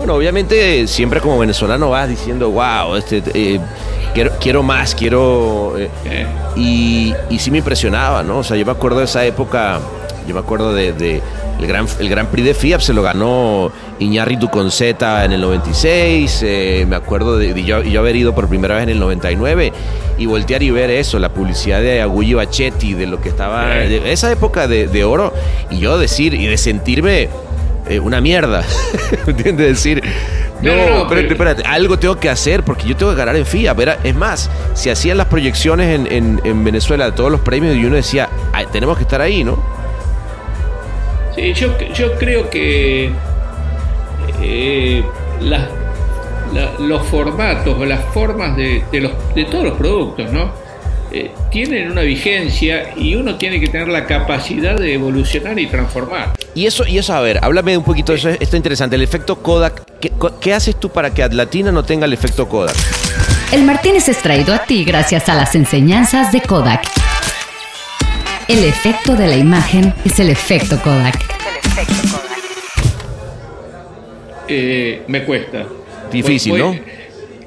[0.00, 3.60] Bueno, obviamente siempre como venezolano vas diciendo, wow, este, eh,
[4.14, 5.74] quiero, quiero más, quiero.
[5.78, 5.90] eh",
[6.56, 8.38] y, y sí me impresionaba, ¿no?
[8.38, 9.78] O sea, yo me acuerdo de esa época,
[10.26, 11.20] yo me acuerdo de, de
[11.60, 16.40] el, gran, el Gran Prix de FIAP, se lo ganó Iñárritu Conceta en el 96,
[16.46, 19.70] eh, me acuerdo de, de yo, yo haber ido por primera vez en el 99
[20.16, 24.10] y voltear y ver eso, la publicidad de Agulli Bachetti, de lo que estaba, de
[24.10, 25.34] esa época de, de oro,
[25.70, 27.28] y yo decir, y de sentirme
[27.90, 28.64] eh, una mierda,
[29.26, 29.66] ¿entiendes?
[29.68, 30.02] Decir...
[30.62, 33.34] No, No, no, espérate, pero- espérate, algo tengo que hacer porque yo tengo que ganar
[33.34, 33.80] en FIAP.
[33.80, 37.74] Era- es más, si hacían las proyecciones en, en- en Venezuela de todos los premios
[37.76, 39.58] y uno decía, "Ay, tenemos que estar ahí, ¿no?
[41.34, 43.10] Sí, yo, yo creo que
[44.42, 45.02] eh,
[45.40, 45.68] las-
[46.52, 50.52] la- los formatos o las formas de, de los, de todos los productos, ¿no?
[51.12, 56.34] Eh, tienen una vigencia y uno tiene que tener la capacidad de evolucionar y transformar.
[56.54, 59.02] Y eso, y eso a ver, háblame un poquito de eso, esto es interesante, el
[59.02, 59.82] efecto Kodak.
[60.40, 62.76] ¿Qué, haces tú para que Atlatina no tenga el efecto Kodak?
[63.50, 66.82] El Martínez es traído a ti gracias a las enseñanzas de Kodak.
[68.46, 71.18] El efecto de la imagen es el efecto Kodak.
[74.46, 75.64] Eh, me cuesta.
[76.12, 76.99] Difícil, Voy- ¿no?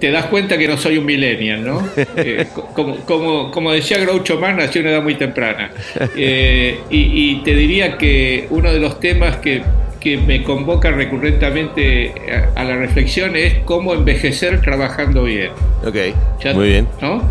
[0.03, 1.81] Te das cuenta que no soy un millennial, ¿no?
[2.17, 5.71] Eh, co- como, como, como decía Groucho Marx, nací a una edad muy temprana.
[6.17, 6.97] Eh, y,
[7.31, 9.61] y te diría que uno de los temas que,
[10.01, 12.13] que me convoca recurrentemente
[12.53, 15.51] a, a la reflexión es cómo envejecer trabajando bien.
[15.85, 15.95] Ok,
[16.43, 16.85] Ya- muy bien.
[17.01, 17.21] ¿no?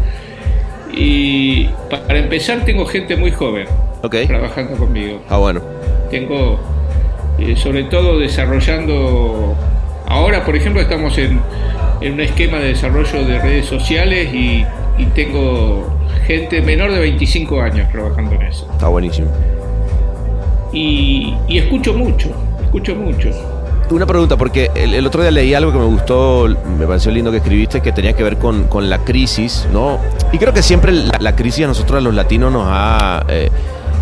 [0.95, 3.67] Y pa- para empezar tengo gente muy joven
[4.03, 4.17] Ok.
[4.27, 5.23] trabajando conmigo.
[5.29, 5.61] Ah, bueno.
[6.11, 6.59] Tengo
[7.39, 9.55] eh, sobre todo desarrollando,
[10.07, 11.39] ahora por ejemplo estamos en,
[12.03, 14.65] en un esquema de desarrollo de redes sociales y,
[14.99, 15.87] y tengo
[16.27, 18.69] gente menor de 25 años trabajando en eso.
[18.73, 19.29] Está buenísimo.
[20.73, 22.31] Y, y escucho mucho,
[22.63, 23.31] escucho mucho.
[23.91, 26.49] Una pregunta, porque el, el otro día leí algo que me gustó,
[26.79, 29.99] me pareció lindo que escribiste, que tenía que ver con, con la crisis, ¿no?
[30.33, 33.25] Y creo que siempre la, la crisis a nosotros, a los latinos, nos ha...
[33.29, 33.51] eh,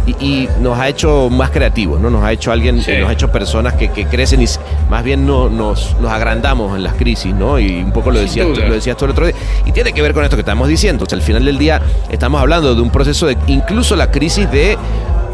[0.06, 2.10] y, y nos ha hecho más creativos, ¿no?
[2.10, 2.92] Nos ha hecho alguien, Sí.
[3.00, 4.46] nos ha hecho personas que, que crecen y
[4.88, 7.58] más bien no, nos, nos agrandamos en las crisis, ¿no?
[7.58, 9.34] Y un poco lo decías, lo decías tú el otro día.
[9.66, 11.04] Y tiene que ver con esto que estamos diciendo.
[11.04, 11.80] O sea, al final del día
[12.10, 14.76] estamos hablando de un proceso de incluso la crisis de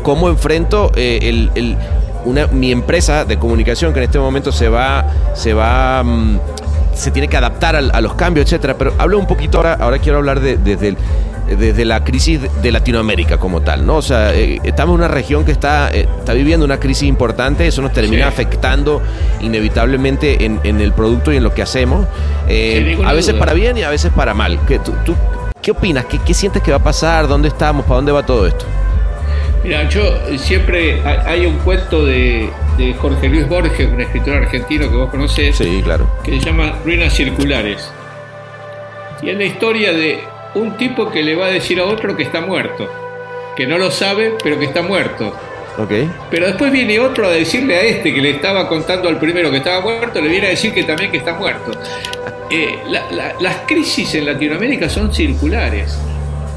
[0.03, 1.77] cómo enfrento eh, el, el-
[2.25, 5.05] una, mi empresa de comunicación que en este momento se va,
[5.35, 6.41] se va, mm,
[6.93, 8.75] se tiene que adaptar al- a, los cambios, etcétera.
[8.77, 10.97] Pero hablo un poquito ahora, ahora quiero hablar de- desde el-
[11.47, 13.97] desde la crisis de Latinoamérica como tal, ¿no?
[13.97, 17.67] O sea, eh, estamos en una región que está, eh, está viviendo una crisis importante,
[17.67, 18.29] eso nos termina Sí.
[18.29, 19.01] afectando
[19.41, 22.07] inevitablemente en, en el producto y en lo que hacemos,
[22.49, 23.39] eh, a veces duda.
[23.41, 24.59] para bien y a veces para mal.
[24.67, 25.15] ¿Qué, tú, tú-
[25.63, 26.05] ¿qué opinas?
[26.07, 27.29] ¿Qué, ¿Qué sientes que va a pasar?
[27.29, 27.85] ¿Dónde estamos?
[27.85, 28.65] ¿Para dónde va todo esto?
[29.65, 30.03] Mira, yo
[30.39, 35.11] siempre hay hay un cuento de, de Jorge Luis Borges, un escritor argentino que vos
[35.11, 36.09] conocés, Sí, claro.
[36.23, 37.91] que se llama Ruinas Circulares.
[39.23, 40.21] Y es la historia de
[40.57, 42.89] un tipo que le va a decir a otro que está muerto,
[43.57, 45.33] que no lo sabe, pero que está muerto.
[45.79, 45.93] Ok.
[46.31, 49.59] Pero después viene otro a decirle a este que le estaba contando al primero que
[49.59, 51.71] estaba muerto, le viene a decir que también que está muerto.
[52.51, 55.99] Eh, la- la- las crisis en Latinoamérica son circulares.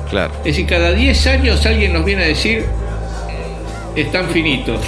[0.10, 0.32] Claro.
[0.40, 2.66] Es decir, cada 10 años alguien nos viene a decir,
[3.96, 4.80] están finitos,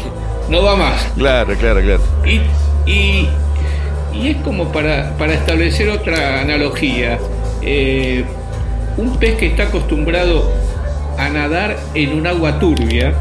[0.50, 1.02] no va más.
[1.18, 2.02] Claro, claro, claro.
[2.26, 2.40] Y,
[2.90, 3.30] y-
[4.14, 7.20] y es como para, para establecer otra analogía.
[7.62, 8.24] Eh,
[8.98, 10.52] un pez que está acostumbrado
[11.18, 13.14] a nadar en un agua turbia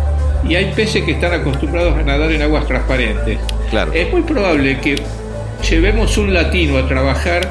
[0.48, 3.38] y hay peces que están acostumbrados a nadar en aguas transparentes.
[3.70, 3.92] Claro.
[3.92, 4.96] Es muy probable que
[5.68, 7.48] llevemos un latino a trabajar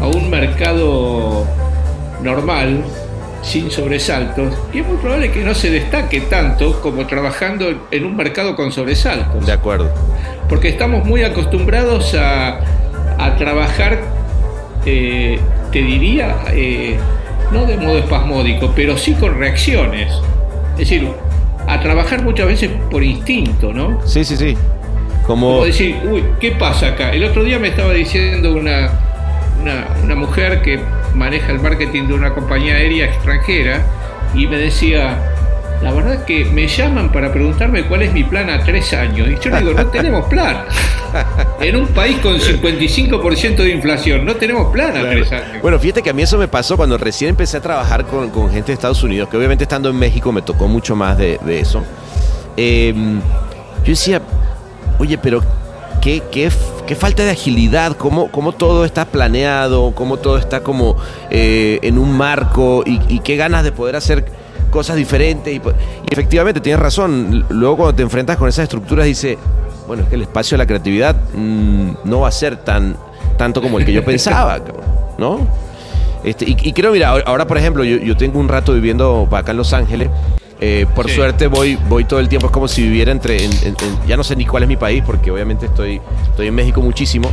[0.00, 1.46] a un mercado
[2.22, 2.82] normal,
[3.42, 8.16] sin sobresaltos, y es muy probable que no se destaque tanto como trabajando en un
[8.16, 9.92] mercado con sobresaltos De acuerdo.
[10.48, 12.60] porque estamos muy acostumbrados a,
[13.18, 14.00] a trabajar,
[14.86, 15.38] eh,
[15.70, 16.96] te diría, eh,
[17.54, 20.12] no de modo espasmódico, pero sí con reacciones.
[20.72, 21.08] Es decir,
[21.66, 24.00] a trabajar muchas veces por instinto, ¿no?
[24.04, 24.56] Sí, sí, sí.
[25.26, 25.52] Como.
[25.52, 27.12] Como decir, uy, ¿qué pasa acá?
[27.12, 28.90] El otro día me estaba diciendo una,
[29.62, 30.80] una, una mujer que
[31.14, 33.82] maneja el marketing de una compañía aérea extranjera
[34.34, 35.33] y me decía,
[35.84, 39.28] la verdad que me llaman para preguntarme cuál es mi plan a tres años.
[39.28, 40.64] Y yo le digo, no tenemos plan.
[41.60, 45.62] En un país con 55% de inflación, no tenemos plan a tres años.
[45.62, 48.50] Bueno, fíjate que a mí eso me pasó cuando recién empecé a trabajar con, con
[48.50, 51.60] gente de Estados Unidos, que obviamente estando en México me tocó mucho más de, de
[51.60, 51.84] eso.
[52.56, 52.92] Eh,
[53.84, 54.20] yo decía,
[54.98, 55.42] oye, pero
[56.00, 56.50] qué, qué,
[56.86, 60.96] qué falta de agilidad, cómo, cómo todo está planeado, cómo todo está como
[61.30, 64.24] eh, en un marco y, y qué ganas de poder hacer
[64.74, 65.54] cosas diferentes.
[65.54, 65.60] Y,
[66.10, 69.38] efectivamente, tienes razón, luego cuando te enfrentas con esas estructuras dice,
[69.86, 72.96] bueno, es que el espacio de la creatividad mm, no va a ser tan
[73.38, 74.58] tanto como el que yo pensaba,
[75.16, 75.38] ¿no?
[76.24, 79.52] Este, y, y creo, mira, ahora, por ejemplo, yo, yo tengo un rato viviendo acá
[79.52, 80.08] en Los Ángeles.
[80.60, 81.16] Eh, por Sí.
[81.16, 84.16] suerte voy, voy todo el tiempo, es como si viviera entre, en- en- en- ya
[84.16, 86.00] no sé ni cuál es mi país, porque obviamente estoy,
[86.30, 87.28] estoy en México muchísimo.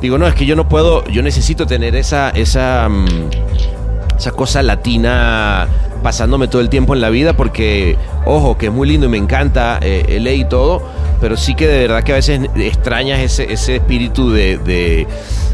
[0.00, 3.06] Digo, no, es que yo no puedo, yo necesito tener esa, esa, mm,
[4.16, 5.66] esa cosa latina
[6.02, 7.96] pasándome todo el tiempo en la vida, porque,
[8.26, 10.82] ojo, que es muy lindo y me encanta eh, el y todo,
[11.20, 15.06] pero sí que de verdad que a veces extrañas ese, ese espíritu de, de,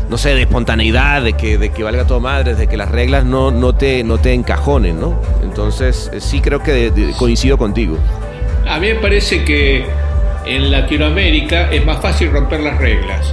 [0.09, 3.25] no sé, de espontaneidad, de que, de que valga todo madre, de que las reglas
[3.25, 5.21] no, no, te, no te encajonen, ¿no?
[5.45, 7.97] Entonces, eh, sí creo que de- de- coincido contigo.
[8.69, 9.87] A mí me parece que
[10.47, 13.33] en Latinoamérica es más fácil romper las reglas.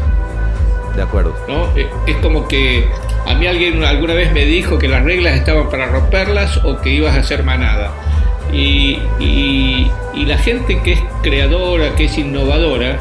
[0.96, 1.36] De acuerdo.
[1.48, 1.66] ¿no?
[2.08, 2.88] Es como que
[3.28, 6.90] a mí alguien alguna vez me dijo que las reglas estaban para romperlas o que
[6.92, 7.92] ibas a hacer manada.
[8.52, 12.98] Y, y- y la gente que es creadora, que es innovadora,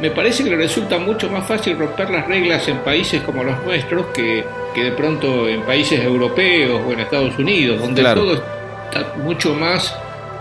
[0.00, 3.64] me parece que le resulta mucho más fácil romper las reglas en países como los
[3.64, 4.44] nuestros que,
[4.74, 8.20] que de pronto en países europeos o en Estados Unidos, donde Claro.
[8.22, 9.92] todo está mucho más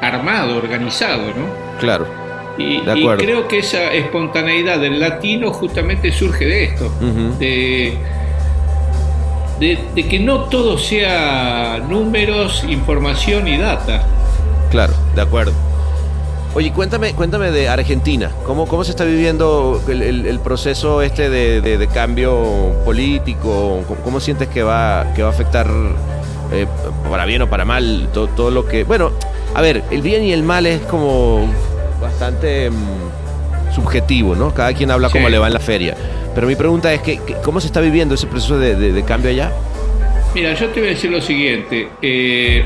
[0.02, 1.80] armado, organizado, ¿no?
[1.80, 2.06] Claro.
[2.60, 6.92] Y, y creo que esa espontaneidad del latino justamente surge de esto,
[7.40, 7.98] de,
[9.60, 14.04] de, de que no todo sea números, información y data.
[14.72, 15.54] Claro, de acuerdo.
[16.56, 18.32] Oye, cuéntame, cuéntame de Argentina.
[18.46, 23.82] ¿Cómo, cómo se está viviendo el, el- el proceso este de, de- de cambio político?
[23.88, 25.68] ¿Cómo, cómo sientes que va, que va a afectar,
[26.52, 26.66] eh,
[27.10, 28.84] para bien o para mal, to- todo lo que...
[28.86, 29.12] Bueno,
[29.54, 31.48] a ver, el bien y el mal es como
[32.02, 32.70] bastante...
[32.72, 34.54] mm, subjetivo, ¿no?
[34.56, 35.14] Cada quien habla Sí.
[35.14, 35.96] cómo le va en la feria.
[36.38, 39.32] Pero mi pregunta es que, ¿cómo se está viviendo ese proceso de, de- de cambio
[39.32, 39.52] allá?
[40.36, 41.88] Mira, yo te voy a decir lo siguiente.
[42.00, 42.64] eh,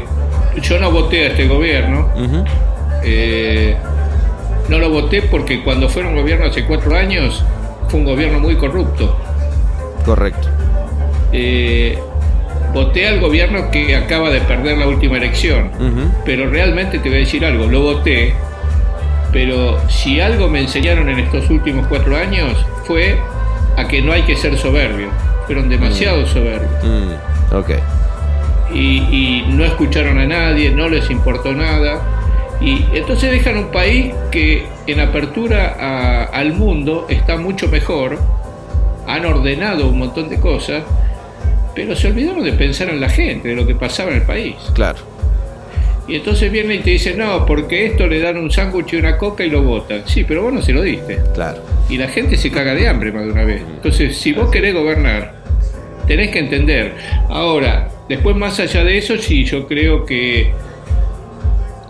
[0.61, 2.09] yo no voté a este gobierno.
[3.01, 3.78] Eh,
[4.67, 7.45] no lo voté porque cuando fueron gobierno hace cuatro años
[7.88, 9.17] fue un gobierno muy corrupto.
[10.03, 10.49] Correcto.
[11.32, 11.97] Eh,
[12.74, 15.72] voté al gobierno que acaba de perder la última elección.
[16.26, 18.34] Pero realmente te voy a decir algo, lo voté,
[19.32, 23.17] pero si algo me enseñaron en estos últimos cuatro años fue
[23.78, 25.07] a que no hay que ser soberbio.
[25.45, 26.72] Fueron demasiado soberbios.
[26.84, 27.69] Mm, ok.
[28.74, 32.01] y, y no escucharon a nadie, no les importó nada.
[32.61, 38.17] Y entonces dejan un país que en apertura a- al mundo está mucho mejor,
[39.07, 40.84] han ordenado un montón de cosas,
[41.76, 44.55] pero se olvidaron de pensar en la gente, de lo que pasaba en el país.
[44.74, 44.99] Claro.
[46.07, 49.17] Y entonces vienen y te dicen, no, porque esto le dan un sándwich y una
[49.17, 50.03] coca y lo votan.
[50.05, 51.19] Sí, pero vos no se lo diste.
[51.34, 51.59] Claro.
[51.91, 53.61] Y la gente se caga de hambre más de una vez.
[53.61, 55.35] Entonces, si vos querés gobernar,
[56.07, 56.95] tenés que entender.
[57.27, 60.51] Ahora, después más allá de eso, sí, yo creo que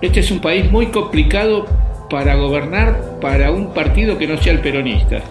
[0.02, 1.68] este es un país muy complicado
[2.10, 5.22] para gobernar para un partido que no sea el peronista.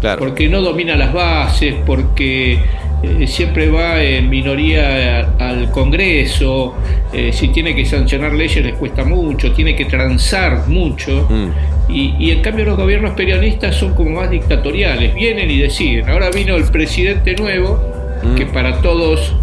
[0.00, 0.18] Claro.
[0.18, 2.58] Porque no domina las bases, porque
[3.04, 6.74] eh, siempre va en minoría al Congreso,
[7.12, 11.26] eh, si tiene que sancionar leyes les cuesta mucho, tiene que transar mucho.
[11.28, 11.92] Mm.
[11.92, 16.08] Y, y en cambio los gobiernos peronistas son como más dictatoriales, vienen y deciden.
[16.08, 17.78] Ahora vino el presidente nuevo,
[18.24, 18.36] Mm.
[18.36, 19.34] que para todos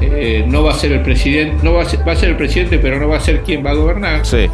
[0.00, 2.36] eh, no va a ser el presidente, no va a ser, va a ser el
[2.36, 4.24] presidente, pero no va a ser quien va a gobernar.
[4.24, 4.46] Sí,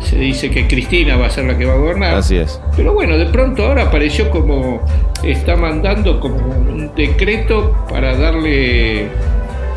[0.00, 2.14] Se dice que Cristina va a ser la que va a gobernar.
[2.14, 2.60] así es.
[2.76, 4.80] Pero bueno, de pronto ahora apareció como
[5.22, 9.08] está mandando como un decreto para darle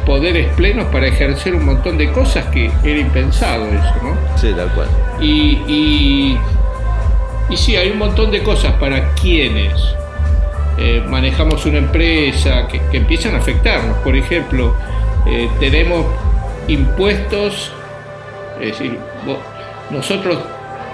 [0.05, 4.38] poderes plenos para ejercer un montón de cosas que era impensado eso, ¿no?
[4.38, 4.88] Sí, tal cual.
[5.21, 6.38] Y, y,
[7.49, 9.74] y sí, hay un montón de cosas para quienes
[10.78, 13.97] eh, manejamos una empresa que, que empiezan a afectarnos.
[13.99, 14.76] Por ejemplo,
[15.26, 16.05] eh, tenemos
[16.67, 17.71] impuestos,
[18.59, 18.97] es decir,
[19.94, 20.39] nosotros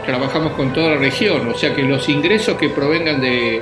[0.06, 3.62] trabajamos con toda la región, o sea que los ingresos que provengan de,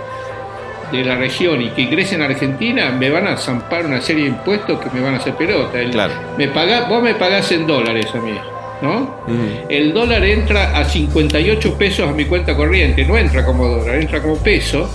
[0.92, 4.30] de la región y que ingresen a Argentina me van a zampar una serie de
[4.30, 5.80] impuestos que me van a hacer pelota.
[5.80, 6.14] El- Claro.
[6.38, 8.34] me pagá- vos me pagás en dólares a mí,
[8.82, 9.00] ¿no?
[9.28, 9.36] Ujú.
[9.70, 14.22] El dólar entra a 58 pesos a mi cuenta corriente, no entra como dólar, entra
[14.22, 14.90] como peso.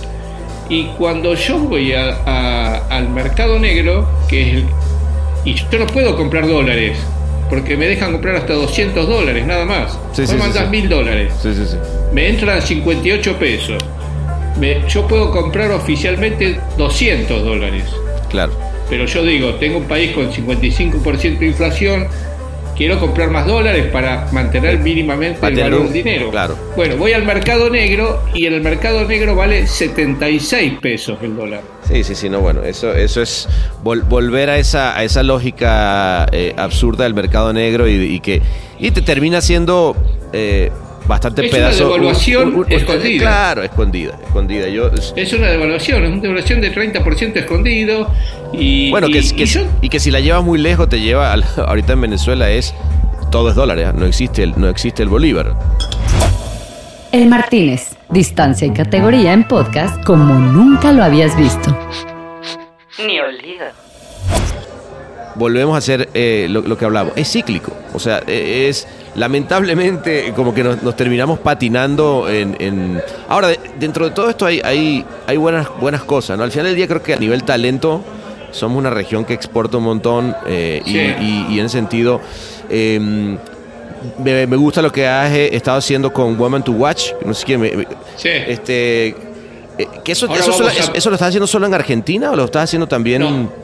[0.69, 4.65] Y cuando yo voy a- a- al mercado negro, que es el,
[5.45, 6.97] y yo no puedo comprar dólares,
[7.53, 9.91] porque me dejan comprar hasta 200 dólares, nada más.
[10.13, 10.59] Sí, sí, sí.
[10.71, 11.77] 1000 dólares, Sí, sí, sí.
[12.11, 13.77] me entran 58 pesos.
[14.59, 17.83] Me- yo puedo comprar oficialmente 200 dólares.
[18.31, 18.53] Claro.
[18.89, 22.07] Pero yo digo, tengo un país con 55% de inflación,
[22.75, 26.31] quiero comprar más dólares para mantener mínimamente Para el valor un- del dinero.
[26.31, 26.57] claro.
[26.75, 31.61] Bueno, voy al mercado negro y en el mercado negro vale 76 pesos el dólar.
[31.87, 33.47] Sí, sí, sí, no, bueno, eso, eso es
[33.83, 38.41] vol- volver a esa, a esa lógica eh, absurda del mercado negro y, y que
[38.79, 39.95] y te termina siendo
[40.33, 40.71] eh,
[41.07, 41.83] bastante Es una pedazo.
[41.85, 43.19] devaluación escondida.
[43.21, 44.67] Claro, escondida, escondida.
[44.69, 48.09] Yo, Es una devaluación, es una devaluación de 30% escondido
[48.53, 50.99] y, bueno, que, y- que- y yo- y que si la llevas muy lejos te
[51.01, 52.73] lleva, al- ahorita en Venezuela es,
[53.31, 55.55] todo es dólares, no existe el, no existe el bolívar.
[57.11, 61.77] El Martínez, distancia y categoría en podcast como nunca lo habías visto.
[63.05, 63.65] Ni olvido.
[65.35, 67.13] Volvemos a hacer eh, lo, lo que hablamos.
[67.15, 67.71] Es cíclico.
[67.93, 72.55] O sea, eh, es lamentablemente como que nos, nos terminamos patinando en...
[72.59, 76.43] en- Ahora, de- dentro de todo esto hay, hay, hay buenas, buenas cosas, ¿no?
[76.43, 78.03] Al final del día creo que a nivel talento
[78.51, 80.97] somos una región que exporta un montón eh, y, Sí.
[81.21, 82.21] y- y en ese sentido...
[82.69, 83.37] eh,
[84.19, 87.11] me, me gusta lo que has eh, estado haciendo con Woman to Watch.
[87.25, 88.27] No sé quién me, me- Sí.
[88.47, 89.15] este, eh,
[90.03, 92.43] que eso, eso, solo- a- eso- eso lo estás haciendo solo en Argentina o lo
[92.45, 93.21] estás haciendo también?
[93.21, 93.62] No.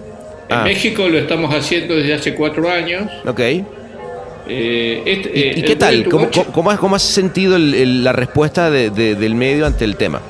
[0.50, 0.64] En Ah.
[0.64, 3.04] México lo estamos haciendo desde hace cuatro años.
[3.26, 3.40] Ok.
[3.40, 6.10] Eh, este- ¿Y, eh, y qué tal?
[6.10, 9.86] ¿Cómo, cómo- has, cómo has sentido el- el- la respuesta de- de- del medio ante
[9.86, 10.22] el tema?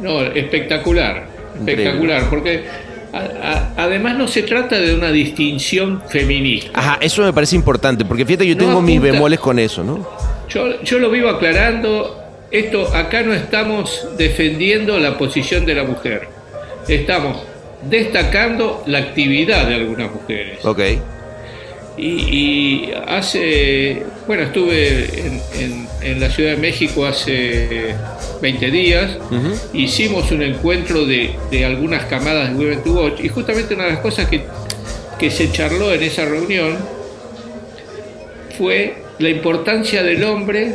[0.00, 1.26] No, espectacular,
[1.60, 1.72] Increíble.
[1.84, 2.64] espectacular, porque
[3.12, 6.70] a- a- además no se trata de una distinción feminista.
[6.72, 10.08] Ajá, eso me parece importante, porque fíjate, yo No tengo mis bemoles con eso, ¿no?
[10.48, 16.28] Yo, yo lo vivo aclarando, esto acá no estamos defendiendo la posición de la mujer,
[16.88, 17.42] estamos
[17.88, 20.64] destacando la actividad de algunas mujeres.
[20.64, 20.80] Ok.
[21.96, 27.94] Y, y hace, bueno, estuve en, en- en la Ciudad de México hace
[28.42, 29.16] 20 días,
[29.72, 33.90] hicimos un encuentro de, de algunas camadas de Women to Watch y justamente una de
[33.92, 34.42] las cosas que,
[35.18, 36.76] que se charló en esa reunión
[38.58, 40.74] fue la importancia del hombre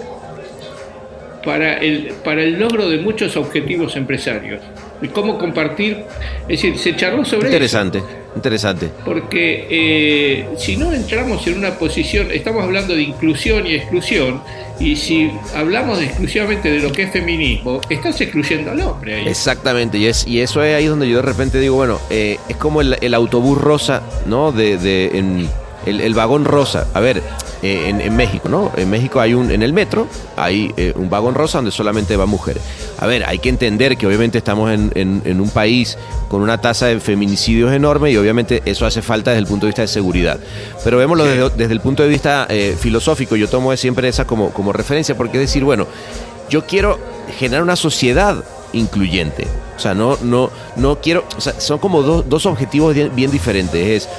[1.46, 4.62] para el, para el logro de muchos objetivos empresarios.
[5.02, 6.04] Y cómo compartir,
[6.44, 8.08] es decir, se charló sobre Interesante, eso.
[8.36, 8.90] interesante.
[9.06, 14.42] Porque eh, si no entramos en una posición, estamos hablando de inclusión y exclusión,
[14.78, 19.28] y si hablamos exclusivamente de lo que es feminismo, estás excluyendo al hombre ahí.
[19.30, 22.58] Exactamente, y, es, y eso es ahí donde yo de repente digo, bueno, eh, es
[22.58, 24.52] como el, el autobús rosa, ¿no?
[24.52, 25.48] De, de, en,
[25.90, 26.88] el, el vagón rosa.
[26.94, 27.22] A ver,
[27.62, 28.72] eh, en, en México, ¿no?
[28.78, 32.30] En México hay un, en el metro, hay eh, un vagón rosa donde solamente van
[32.30, 32.64] mujeres.
[33.00, 35.98] A ver, hay que entender que obviamente estamos en, en- en un país
[36.30, 39.70] con una tasa de feminicidios enorme y obviamente eso hace falta desde el punto de
[39.72, 40.40] vista de seguridad.
[40.84, 44.52] Pero vémoslo desde, desde el punto de vista eh, filosófico, yo tomo siempre esa como,
[44.52, 45.86] como referencia porque es decir, bueno,
[46.50, 46.98] yo quiero
[47.38, 49.48] generar una sociedad incluyente.
[49.76, 53.32] O sea, no, no, no quiero, o sea, son como dos, dos objetivos bien, bien
[53.32, 54.04] diferentes.
[54.04, 54.10] Es,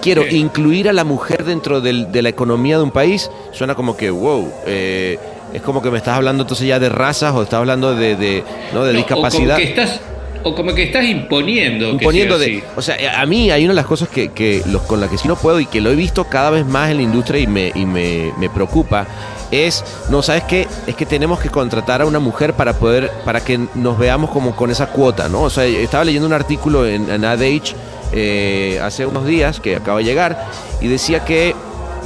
[0.00, 0.36] quiero Sí.
[0.38, 4.10] incluir a la mujer dentro del- de la economía de un país, suena como que,
[4.10, 5.18] wow, eh,
[5.52, 8.42] es como que me estás hablando entonces ya de razas o estás hablando de, de,
[8.72, 8.84] ¿no?
[8.84, 9.56] de No, discapacidad.
[9.56, 10.00] O como que estás,
[10.42, 11.86] o como que estás imponiendo.
[11.86, 12.64] que imponiendo sea de, así.
[12.76, 15.16] o sea, a mí hay una de las cosas que, que los, con las que
[15.18, 17.46] sí no puedo y que lo he visto cada vez más en la industria y
[17.46, 19.06] me, y me, me preocupa
[19.50, 20.66] es, no, ¿sabes qué?
[20.88, 24.56] Es que tenemos que contratar a una mujer para poder, para que nos veamos como
[24.56, 25.42] con esa cuota, ¿no?
[25.42, 27.74] O sea, estaba leyendo un artículo en, en Ad Age
[28.12, 30.50] eh, hace unos días que acaba de llegar
[30.80, 31.54] y decía que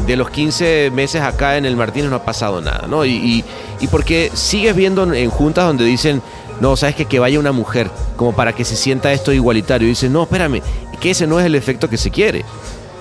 [0.07, 3.05] de los 15 meses acá en el Martínez no ha pasado nada, ¿no?
[3.05, 3.44] Y, y,
[3.80, 6.22] y porque sigues viendo en- juntas donde dicen,
[6.61, 9.86] no, sabes que que vaya una mujer, como para que se sienta esto igualitario.
[9.86, 10.61] Y dices, no, espérame,
[11.01, 12.44] que ese no es el efecto que se quiere.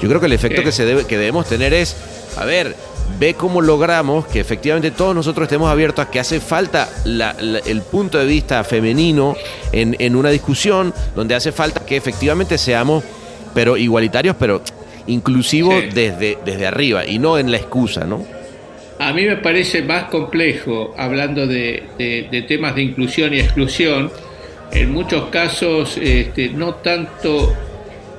[0.01, 1.95] Yo creo que el efecto que, se debe, que debemos tener es,
[2.37, 2.75] a ver,
[3.19, 7.59] ve cómo logramos que efectivamente todos nosotros estemos abiertos a que hace falta la- la-
[7.59, 9.35] el punto de vista femenino
[9.71, 13.03] en, en una discusión, donde hace falta que efectivamente seamos,
[13.53, 14.61] pero igualitarios, pero
[15.07, 15.89] inclusivos Sí.
[15.93, 18.25] desde, desde arriba y no en la excusa, ¿no?
[18.99, 24.11] A mí me parece más complejo, hablando de, de- de temas de inclusión y exclusión,
[24.71, 27.53] en muchos casos este, no tanto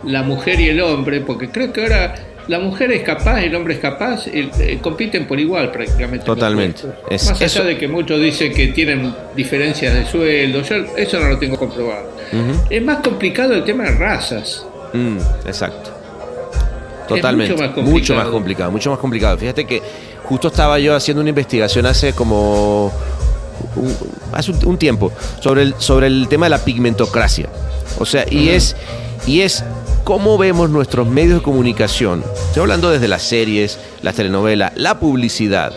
[0.04, 2.14] la mujer y el hombre, porque creo que ahora
[2.48, 6.24] la mujer es capaz, el hombre es capaz, el- eh, compiten por igual prácticamente.
[6.26, 6.82] Totalmente.
[7.10, 11.20] Es- más allá eso- de que muchos dicen que tienen diferencias de sueldo, yo eso
[11.20, 12.10] no lo tengo comprobado.
[12.68, 14.64] Es más complicado el tema de razas.
[14.92, 15.90] Mm, exacto.
[17.06, 17.52] Totalmente.
[17.54, 18.18] mucho más mucho complicado.
[18.20, 19.38] más complicado, mucho más complicado.
[19.38, 19.80] Fíjate que
[20.24, 22.92] justo estaba yo haciendo una investigación hace como
[23.76, 23.96] un,
[24.32, 27.48] hace un, un tiempo sobre el, sobre el tema de la pigmentocracia.
[27.98, 28.76] O sea, y es
[29.26, 29.64] y es
[30.04, 32.24] cómo vemos nuestros medios de comunicación.
[32.48, 35.72] Estoy hablando desde las series, las telenovelas, la publicidad.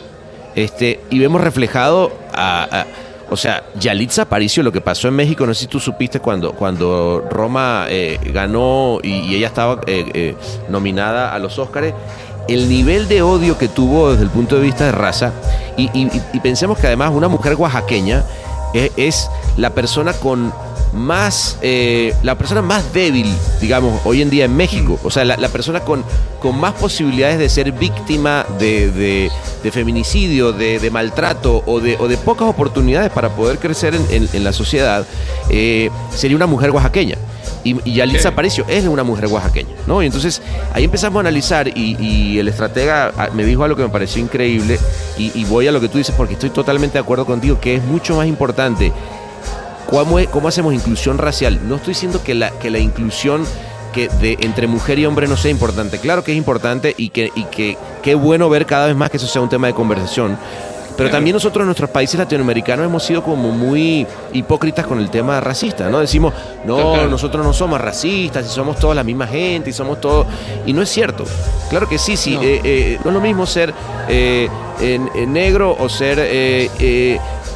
[0.56, 2.86] Este, y vemos reflejado a,
[3.30, 6.52] o sea, Yalitza Aparicio, lo que pasó en México, no sé si tú supiste cuando,
[6.54, 10.36] cuando Roma eh, ganó y, ella estaba eh, eh,
[10.70, 11.94] nominada a los Óscares,
[12.50, 15.32] el nivel de odio que tuvo desde el punto de vista de raza,
[15.78, 18.24] y, y- y- y pensemos que además una mujer oaxaqueña
[18.74, 20.52] eh, es la persona con
[20.94, 23.28] más, eh, la persona más débil,
[23.60, 25.00] digamos, hoy en día en México.
[25.04, 26.04] O sea, la, la persona con,
[26.42, 29.32] con más posibilidades de ser víctima de, de-
[29.64, 34.06] de feminicidio, de, de maltrato o de, o de pocas oportunidades para poder crecer en,
[34.10, 35.06] en- en la sociedad,
[35.50, 37.16] eh, sería una mujer oaxaqueña.
[37.64, 38.28] Y, y Sí.
[38.28, 40.02] Aparicio es una mujer oaxaqueña, ¿no?
[40.02, 40.42] Y entonces
[40.74, 44.20] ahí empezamos a analizar y, y el estratega ah, me dijo algo que me pareció
[44.20, 44.80] increíble
[45.16, 47.76] y, y voy a lo que tú dices porque estoy totalmente de acuerdo contigo, que
[47.76, 48.92] es mucho más importante
[49.92, 51.60] ¿Cómo, cómo hacemos inclusión racial?
[51.68, 53.46] No estoy diciendo que la, que la inclusión
[53.94, 56.00] que de entre mujer y hombre no sea importante.
[56.00, 59.18] Claro que es importante y que, y que qué bueno ver cada vez más que
[59.18, 60.38] eso sea un tema de conversación.
[60.98, 65.40] Pero también nosotros en nuestros países latinoamericanos hemos sido como muy hipócritas con el tema
[65.40, 66.00] racista, ¿no?
[66.00, 66.34] Decimos,
[66.64, 70.28] no, nosotros no somos racistas y somos todos la misma gente y somos todos...
[70.66, 71.24] Y no es cierto.
[71.70, 72.36] Claro que sí, sí.
[72.36, 72.44] No.
[72.44, 73.74] eh, eh, no es lo mismo ser
[74.10, 74.48] eh,
[75.28, 76.20] negro o ser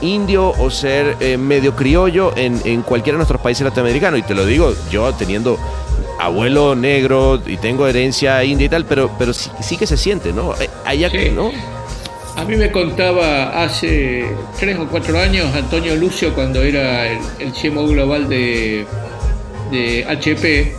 [0.01, 4.19] indio o ser eh, medio criollo en, en cualquiera de nuestros países latinoamericanos.
[4.19, 5.57] Y te lo digo yo teniendo
[6.19, 10.31] abuelo negro y tengo herencia india y tal, pero, pero sí, sí que se siente,
[10.33, 10.53] ¿no?
[10.59, 11.31] Eh, Allá, Sí.
[11.33, 11.51] ¿no?
[12.37, 14.25] A mí me contaba hace
[14.59, 18.85] tres o cuatro años Antonio Lucio cuando era el, el CMO global de,
[19.71, 20.75] de HP.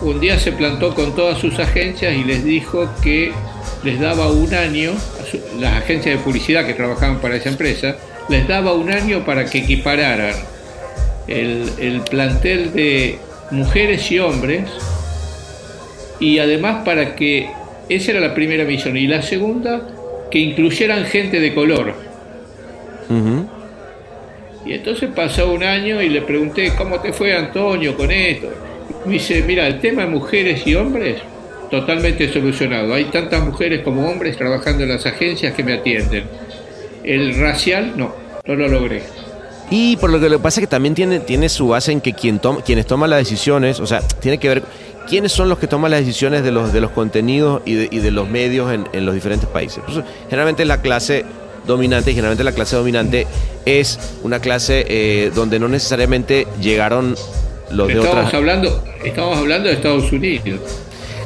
[0.00, 3.32] Un día se plantó con todas sus agencias y les dijo que
[3.82, 4.92] les daba un año,
[5.58, 7.96] las agencias de publicidad que trabajaban para esa empresa,
[8.28, 10.34] les daba un año para que equipararan
[11.26, 13.18] el, el plantel de
[13.50, 14.64] mujeres y hombres
[16.20, 17.50] y además para que,
[17.88, 19.82] esa era la primera misión, y la segunda,
[20.30, 21.94] que incluyeran gente de color.
[24.66, 28.48] Y entonces pasó un año y le pregunté, ¿cómo te fue Antonio con esto?
[29.06, 31.16] Me dice, mira, el tema de mujeres y hombres,
[31.70, 32.92] totalmente solucionado.
[32.92, 36.24] Hay tantas mujeres como hombres trabajando en las agencias que me atienden.
[37.04, 38.14] El racial, no.
[38.48, 39.02] No lo logré.
[39.70, 42.14] Y por lo que lo pasa es que también tiene, tiene su base en que
[42.14, 44.62] quien toma, quienes toman las decisiones, o sea, tiene que ver
[45.08, 47.98] quiénes son los que toman las decisiones de los, de los contenidos y de, y
[47.98, 49.80] de los medios en, en los diferentes países.
[49.80, 51.26] Por eso, generalmente la clase
[51.66, 53.26] dominante, y generalmente la clase dominante
[53.66, 57.14] es una clase eh, donde no necesariamente llegaron
[57.70, 58.34] los de Estamos otras...
[58.34, 60.60] hablando, estamos hablando de Estados Unidos.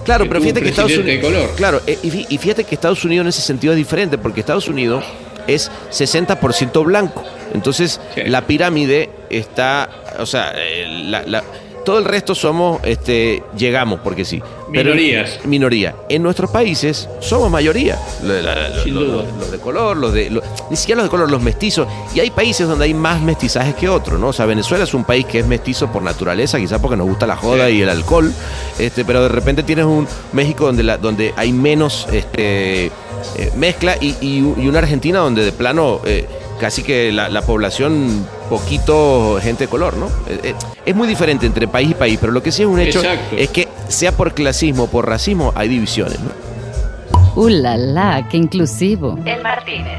[0.04, 1.32] Claro, pero fíjate que Estados Unidos.
[1.32, 1.48] de.
[1.54, 5.04] Claro, eh, y fíjate que Estados Unidos en ese sentido es diferente, porque Estados Unidos
[5.46, 7.22] es 60% blanco.
[7.54, 8.22] Entonces, Sí.
[8.26, 9.88] la pirámide está.
[10.18, 11.44] O sea, eh, la- la-
[11.84, 12.80] todo el resto somos.
[12.84, 14.40] este Llegamos, porque sí.
[14.68, 15.40] Minorías.
[15.44, 15.94] minoría.
[16.08, 17.98] En nuestros países somos mayoría.
[18.84, 19.24] Sin duda.
[19.38, 20.30] Los de color, los de.
[20.70, 21.86] ni siquiera los de color, los mestizos.
[22.14, 24.28] Y hay países donde hay más mestizajes que otros, ¿no?
[24.28, 27.26] O sea, Venezuela es un país que es mestizo por naturaleza, quizás porque nos gusta
[27.26, 27.74] la joda Sí.
[27.74, 28.32] y el alcohol.
[28.78, 32.90] Este, pero de repente tienes un México donde, la, donde hay menos este,
[33.36, 36.26] eh, mezcla y, y- y una Argentina donde de plano eh,
[36.60, 40.06] casi que la, la población, poquito gente de color, ¿no?
[40.28, 40.54] Eh, eh,
[40.86, 43.36] es muy diferente entre país y país, pero lo que sí es un hecho Exacto.
[43.36, 46.30] es que sea por clasismo o por racismo hay divisiones, ¿no?
[47.34, 48.28] ¡Uh, la, la!
[48.28, 49.18] ¡Qué inclusivo!
[49.24, 49.98] El Martínez.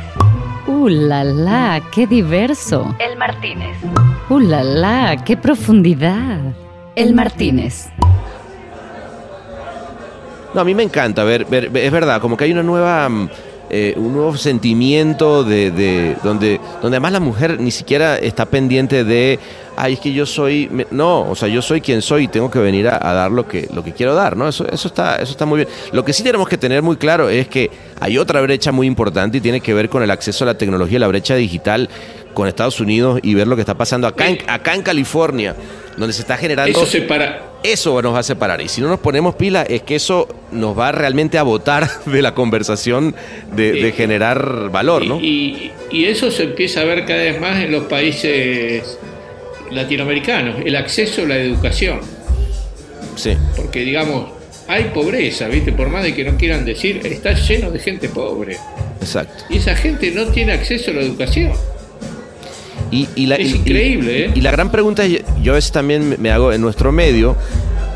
[0.67, 1.82] ¡Uh, la, la!
[1.91, 2.95] ¡Qué diverso!
[2.99, 3.76] El Martínez.
[4.30, 5.17] ¡Uh, la, la!
[5.26, 6.39] ¡Qué profundidad!
[6.95, 7.89] El Martínez.
[10.54, 13.30] No, a mí me encanta ver, ver- es verdad, como que hay una nueva, mm,
[13.70, 19.04] eh, un nuevo sentimiento de, de- donde, donde además la mujer ni siquiera está pendiente
[19.04, 19.39] de,
[19.76, 22.60] ay, es que yo soy, no, o sea, yo soy quien soy y tengo que
[22.60, 24.47] venir a, a dar lo que, lo que quiero dar, ¿no?
[24.47, 25.70] Eso, eso está, eso está muy bien.
[25.91, 29.38] Lo que sí tenemos que tener muy claro es que hay otra brecha muy importante
[29.38, 31.89] y tiene que ver con el acceso a la tecnología, la brecha digital
[32.36, 35.56] con Estados Unidos y ver lo que está pasando acá en, acá en California,
[35.97, 37.53] donde se está generando Eso separa.
[37.64, 38.61] Eso nos va a separar.
[38.61, 42.22] Y si no nos ponemos pila, es que eso nos va realmente a botar de
[42.22, 43.16] la conversación
[43.55, 45.20] de, de generar valor, ¿no?
[45.20, 48.97] Y, y eso se empieza a ver cada vez más en los países
[49.72, 51.99] latinoamericanos, el acceso a la educación.
[53.16, 54.30] Sí, Porque, digamos,
[54.68, 55.72] hay pobreza, ¿viste?
[55.72, 58.57] Por más de que no quieran decir, está lleno de gente pobre.
[59.01, 59.43] exacto.
[59.49, 61.51] Y esa gente no tiene acceso a la educación.
[62.94, 64.32] Y, y la, Es y- increíble, y- ¿eh?
[64.36, 67.36] Y la gran pregunta, yo a veces también me- me hago en nuestro medio,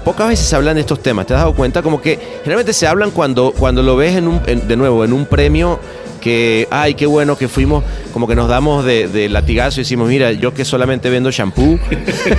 [0.03, 1.25] pocas veces se hablan de estos temas.
[1.27, 1.81] ¿Te has dado cuenta?
[1.81, 5.13] Como que generalmente se hablan cuando, cuando lo ves en un, en- de nuevo en
[5.13, 5.79] un premio
[6.27, 10.33] que, ay, qué bueno que fuimos, como que nos damos de, latigazo y decimos, mira,
[10.33, 11.79] yo que solamente vendo shampoo,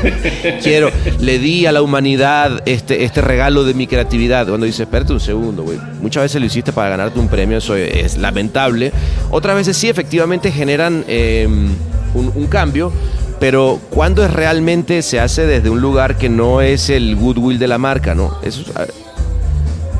[0.63, 4.47] quiero, le di a la humanidad este, este regalo de mi creatividad.
[4.47, 5.79] Cuando dices, espérate un segundo, güey.
[6.03, 8.93] Muchas veces lo hiciste para ganarte un premio, eso es lamentable.
[9.31, 11.49] Otras veces sí, efectivamente generan eh,
[12.13, 12.93] un, cambio.
[13.41, 17.69] Pero cuando es realmente se hace desde un lugar que no es el goodwill de
[17.69, 18.37] la marca, ¿no?
[18.43, 18.65] Eso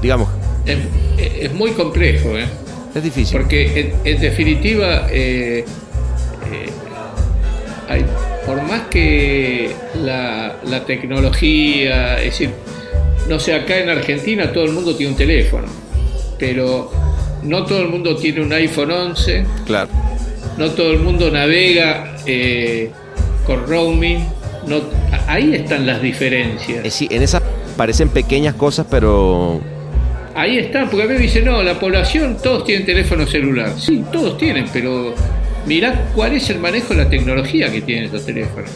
[0.03, 0.29] digamos,
[0.67, 0.79] Es,
[1.17, 2.47] es muy complejo, ¿eh?
[2.95, 3.39] Es difícil.
[3.39, 5.65] Porque en, en definitiva, eh,
[6.53, 6.71] eh,
[7.89, 8.05] hay-
[8.47, 9.73] por más que
[10.03, 12.51] la, la tecnología, es decir,
[13.29, 15.67] no sé, acá en Argentina todo el mundo tiene un teléfono,
[16.39, 16.91] pero
[17.43, 19.91] no todo el mundo tiene un iPhone 11, Claro.
[20.57, 22.91] no todo el mundo navega eh,
[23.47, 24.19] con roaming,
[24.67, 24.81] no,
[25.27, 26.85] ahí están las diferencias.
[26.87, 27.43] Es, sí, en esas
[27.77, 29.61] parecen pequeñas cosas, pero
[30.39, 33.73] Ahí están, porque a mí me dicen, no, la población, todos tienen teléfono celular.
[33.77, 35.13] Sí, todos tienen, pero
[35.67, 38.71] mirá cuál es el manejo de la tecnología que tienen esos teléfonos.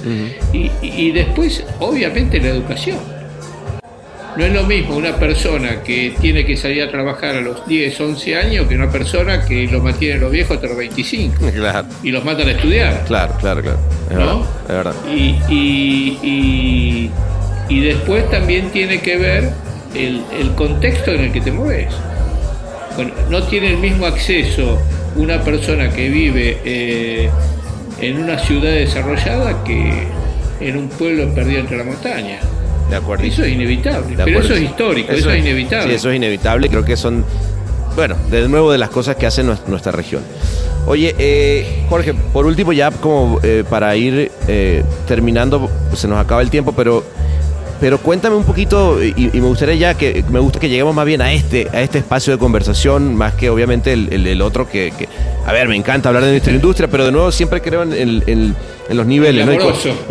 [0.53, 2.99] y, y después, obviamente, la educación.
[4.37, 8.01] No es lo mismo una persona que tiene que salir a trabajar a los 10,
[8.01, 12.11] 11 años que una persona que lo mantiene los viejos hasta los 25 claro, y
[12.11, 13.05] los mandan a estudiar.
[13.07, 13.79] claro, claro, claro.
[14.11, 14.41] Es ¿No?
[14.41, 14.95] verdad, es verdad.
[15.15, 15.37] Y-
[16.27, 17.11] y-
[17.69, 19.51] y después también tiene que ver
[19.95, 21.93] el, el contexto en el que te mueves.
[22.97, 24.79] Bueno, no tiene el mismo acceso
[25.17, 27.31] una persona que vive eh,
[28.01, 30.07] en una ciudad desarrollada que
[30.61, 32.39] en un pueblo perdido entre la montaña.
[32.91, 33.25] De acuerdo.
[33.25, 35.89] Eso es inevitable, De pero eso es histórico, eso, es inevitable.
[35.89, 36.69] Sí, eso es inevitable.
[36.69, 37.25] Creo que son,
[37.97, 40.23] bueno, de nuevo de las cosas que hace nues- nuestra región.
[40.87, 46.43] Oye, eh, Jorge, por último, ya como eh, para ir eh, terminando, se nos acaba
[46.43, 47.03] el tiempo, pero,
[47.83, 51.05] pero cuéntame un poquito, y, y me gustaría ya que, me gusta que lleguemos más
[51.05, 54.69] bien a este, a este espacio de conversación, más que obviamente el, el- el otro
[54.69, 55.09] que, que-
[55.45, 58.23] a ver, me encanta hablar de nuestra industria, pero de nuevo siempre creo en, en-
[58.29, 58.57] en-
[58.89, 59.45] en los niveles.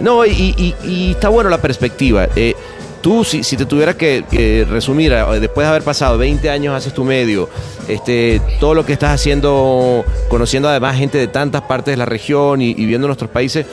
[0.02, 0.26] ¿no?
[0.26, 2.28] Y y, y- y está bueno la perspectiva.
[2.36, 2.56] Eh,
[3.02, 6.76] tú, si, si te tuviera que que resumir, eh, después de haber pasado 20 años
[6.76, 7.48] haces tu medio,
[7.88, 12.62] este, todo lo que estás haciendo, conociendo además gente de tantas partes de la región
[12.62, 13.66] y, y viendo nuestros países,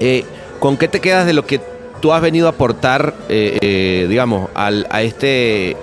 [0.00, 0.24] eh,
[0.58, 1.60] ¿con qué te quedas de lo que
[2.00, 5.76] tú has venido a aportar, eh, eh, digamos, al, a este,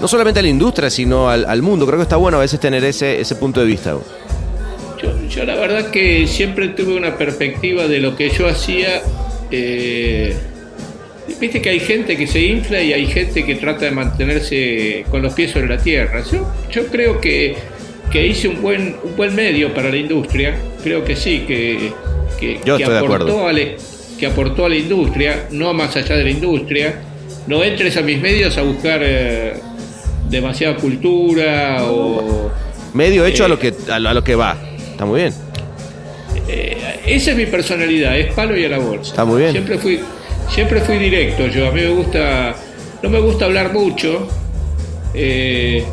[0.00, 1.86] no solamente a la industria, sino al, al mundo?
[1.86, 3.96] Creo que está bueno a veces tener ese, ese punto de vista.
[5.02, 9.02] Yo, Yo la verdad que siempre tuve una perspectiva de lo que yo hacía.
[9.50, 10.36] eh,
[11.40, 15.22] Viste que hay gente que se infla y hay gente que trata de mantenerse con
[15.22, 16.22] los pies sobre la tierra.
[16.30, 17.56] Yo, yo creo que,
[18.10, 20.54] que hice un buen, un buen medio para la industria.
[20.82, 21.92] Creo que sí, que,
[22.38, 23.32] que, Yo que estoy de acuerdo.
[23.32, 23.60] aportó a la,
[24.24, 26.94] que aportó a la industria, no más allá de la industria.
[27.46, 29.52] No entres a mis medios a buscar eh,
[30.30, 32.50] demasiada cultura o...
[32.94, 34.56] Medio hecho a Eh, lo que a lo, a lo que va.
[34.92, 35.34] Está muy bien.
[37.06, 39.10] Esa es mi personalidad, es palo y a la bolsa.
[39.10, 39.52] Está muy bien.
[39.52, 40.00] Siempre fui,
[40.48, 41.46] siempre fui directo.
[41.48, 42.54] Yo a mí me gusta,
[43.02, 44.26] no me gusta hablar mucho.
[45.12, 45.84] eh,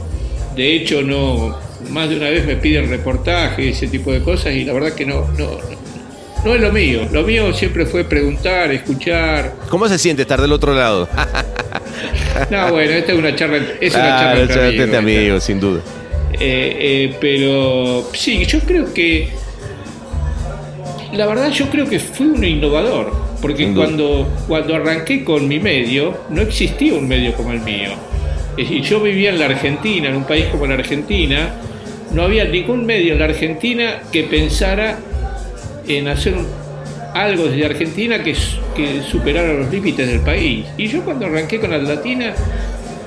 [0.56, 1.58] de hecho, no,
[1.90, 5.06] más de una vez me piden reportaje, ese tipo de cosas y la verdad que
[5.06, 5.81] no, no, no,
[6.44, 7.08] no es lo mío.
[7.12, 9.54] Lo mío siempre fue preguntar, escuchar.
[9.70, 11.08] ¿Cómo se siente estar del otro lado?
[12.50, 15.60] No, bueno, esta es una charla, es una charla entre charla amigos, entre amigos, sin
[15.60, 15.82] duda.
[16.34, 19.30] Eh, eh, pero sí, yo creo que
[21.14, 23.86] la verdad yo creo que fui un innovador, porque Sin duda.
[23.86, 27.92] cuando, cuando arranqué con mi medio, no existía un medio como el mío.
[28.58, 31.56] Es decir, yo vivía en la Argentina, en un país como la Argentina,
[32.14, 35.00] no había ningún medio en la Argentina que pensara
[35.98, 36.36] en hacer
[37.14, 38.36] algo desde Argentina que,
[38.76, 40.66] que superara los límites del país.
[40.78, 42.34] Y yo cuando arranqué con Atlatina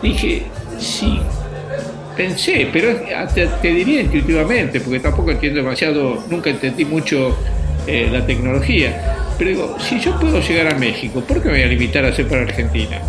[0.03, 0.45] dije,
[0.79, 1.19] sí,
[2.17, 2.89] pensé, pero
[3.35, 7.37] te, te diría intuitivamente, porque tampoco entiendo demasiado, nunca entendí mucho
[7.87, 9.17] eh, la tecnología.
[9.39, 12.09] Pero digo, si yo puedo llegar a México, ¿por qué me voy a limitar a
[12.09, 13.01] hacer para Argentina?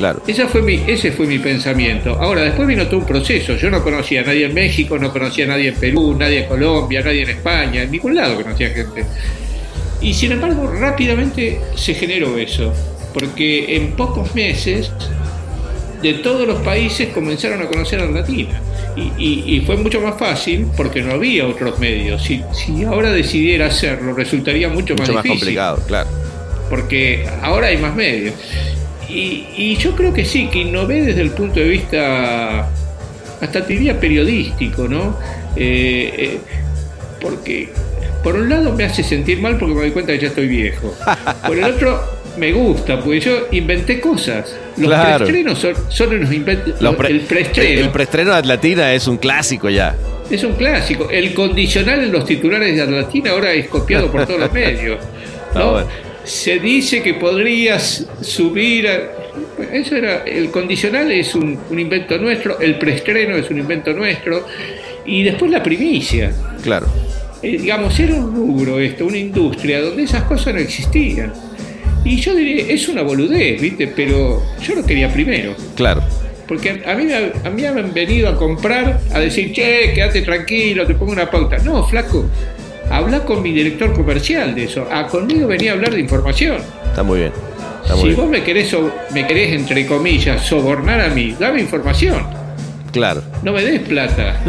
[0.00, 0.22] Claro.
[0.26, 2.14] Esa fue mi, ese fue mi pensamiento.
[2.18, 3.54] Ahora, después vino todo un proceso.
[3.56, 6.48] Yo no conocía a nadie en México, no conocía a nadie en Perú, nadie en
[6.48, 9.04] Colombia, nadie en España, en ningún lado conocía gente.
[10.00, 12.72] Y sin embargo, rápidamente se generó eso,
[13.12, 14.90] porque en pocos meses
[16.02, 18.58] de todos los países comenzaron a conocer a Latina.
[18.96, 22.22] Y, y- y fue mucho más fácil porque no había otros medios.
[22.24, 26.08] Si, si ahora decidiera hacerlo, resultaría mucho, Mucho más difícil complicado, claro.
[26.70, 28.34] porque ahora hay más medios.
[29.10, 32.68] Y, y yo creo que sí, que innové desde el punto de vista,
[33.40, 35.18] hasta te diría periodístico, ¿no?
[35.56, 36.38] Eh, eh,
[37.20, 37.70] porque
[38.22, 40.94] por un lado me hace sentir mal porque me doy cuenta que ya estoy viejo.
[41.46, 42.00] Por el otro
[42.36, 44.54] me gusta, porque yo inventé cosas.
[44.76, 45.24] Los Claro.
[45.24, 46.80] preestrenos son, son unos inventos.
[46.80, 49.96] Los pre- el preestreno el preestreno de Atlatina es un clásico ya.
[50.30, 51.08] es un clásico.
[51.10, 54.98] El condicional en los titulares de Atlatina ahora es copiado por todos los medios.
[55.48, 55.70] Está ¿no?
[55.72, 55.88] bueno.
[56.24, 58.98] Se dice que podrías subir a...
[59.72, 64.46] Eso era, el condicional es un, un invento nuestro, el preestreno es un invento nuestro,
[65.06, 66.32] y después la primicia.
[66.62, 66.86] Claro.
[67.42, 71.32] Eh, digamos, era un rubro esto, una industria donde esas cosas no existían.
[72.04, 73.86] Y yo diría, es una boludez, ¿viste?
[73.88, 75.54] Pero yo lo quería primero.
[75.76, 76.02] Claro.
[76.46, 77.14] Porque a mí, me-
[77.44, 81.30] a mí me han venido a comprar a decir, che, quédate tranquilo, te pongo una
[81.30, 81.58] pauta.
[81.58, 82.26] No, flaco,
[82.90, 84.86] habla con mi director comercial de eso.
[84.90, 86.58] Ah, conmigo venía a hablar de información.
[86.86, 87.32] Está muy bien.
[87.82, 88.20] Está muy Si bien.
[88.20, 88.76] vos me querés,
[89.14, 92.22] me querés, entre comillas, sobornar a mí, dame información,
[92.92, 93.22] Claro.
[93.42, 94.40] no me des plata.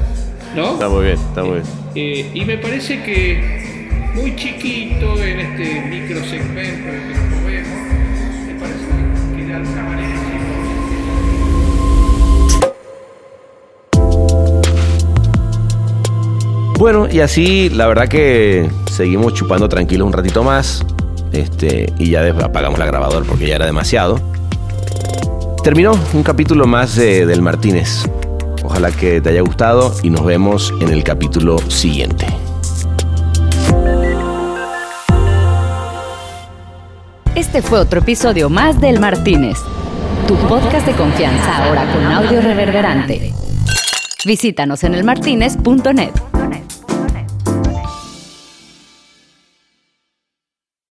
[0.54, 0.74] ¿No?
[0.74, 1.64] Está muy bien, está muy bien.
[1.94, 6.88] Eh, y me parece que muy chiquito en este microsegmento
[16.78, 20.84] Bueno, y así la verdad que seguimos chupando tranquilos un ratito más.
[21.32, 24.20] Este, y ya apagamos la grabadora porque ya era demasiado.
[25.62, 28.04] Terminó un capítulo más de- del Martínez.
[28.62, 32.26] Ojalá que te haya gustado y nos vemos en el capítulo siguiente.
[37.34, 39.58] Este fue otro episodio más del Martínez,
[40.26, 43.32] tu podcast de confianza ahora con audio reverberante.
[44.24, 46.10] Visítanos en elmartinez.net.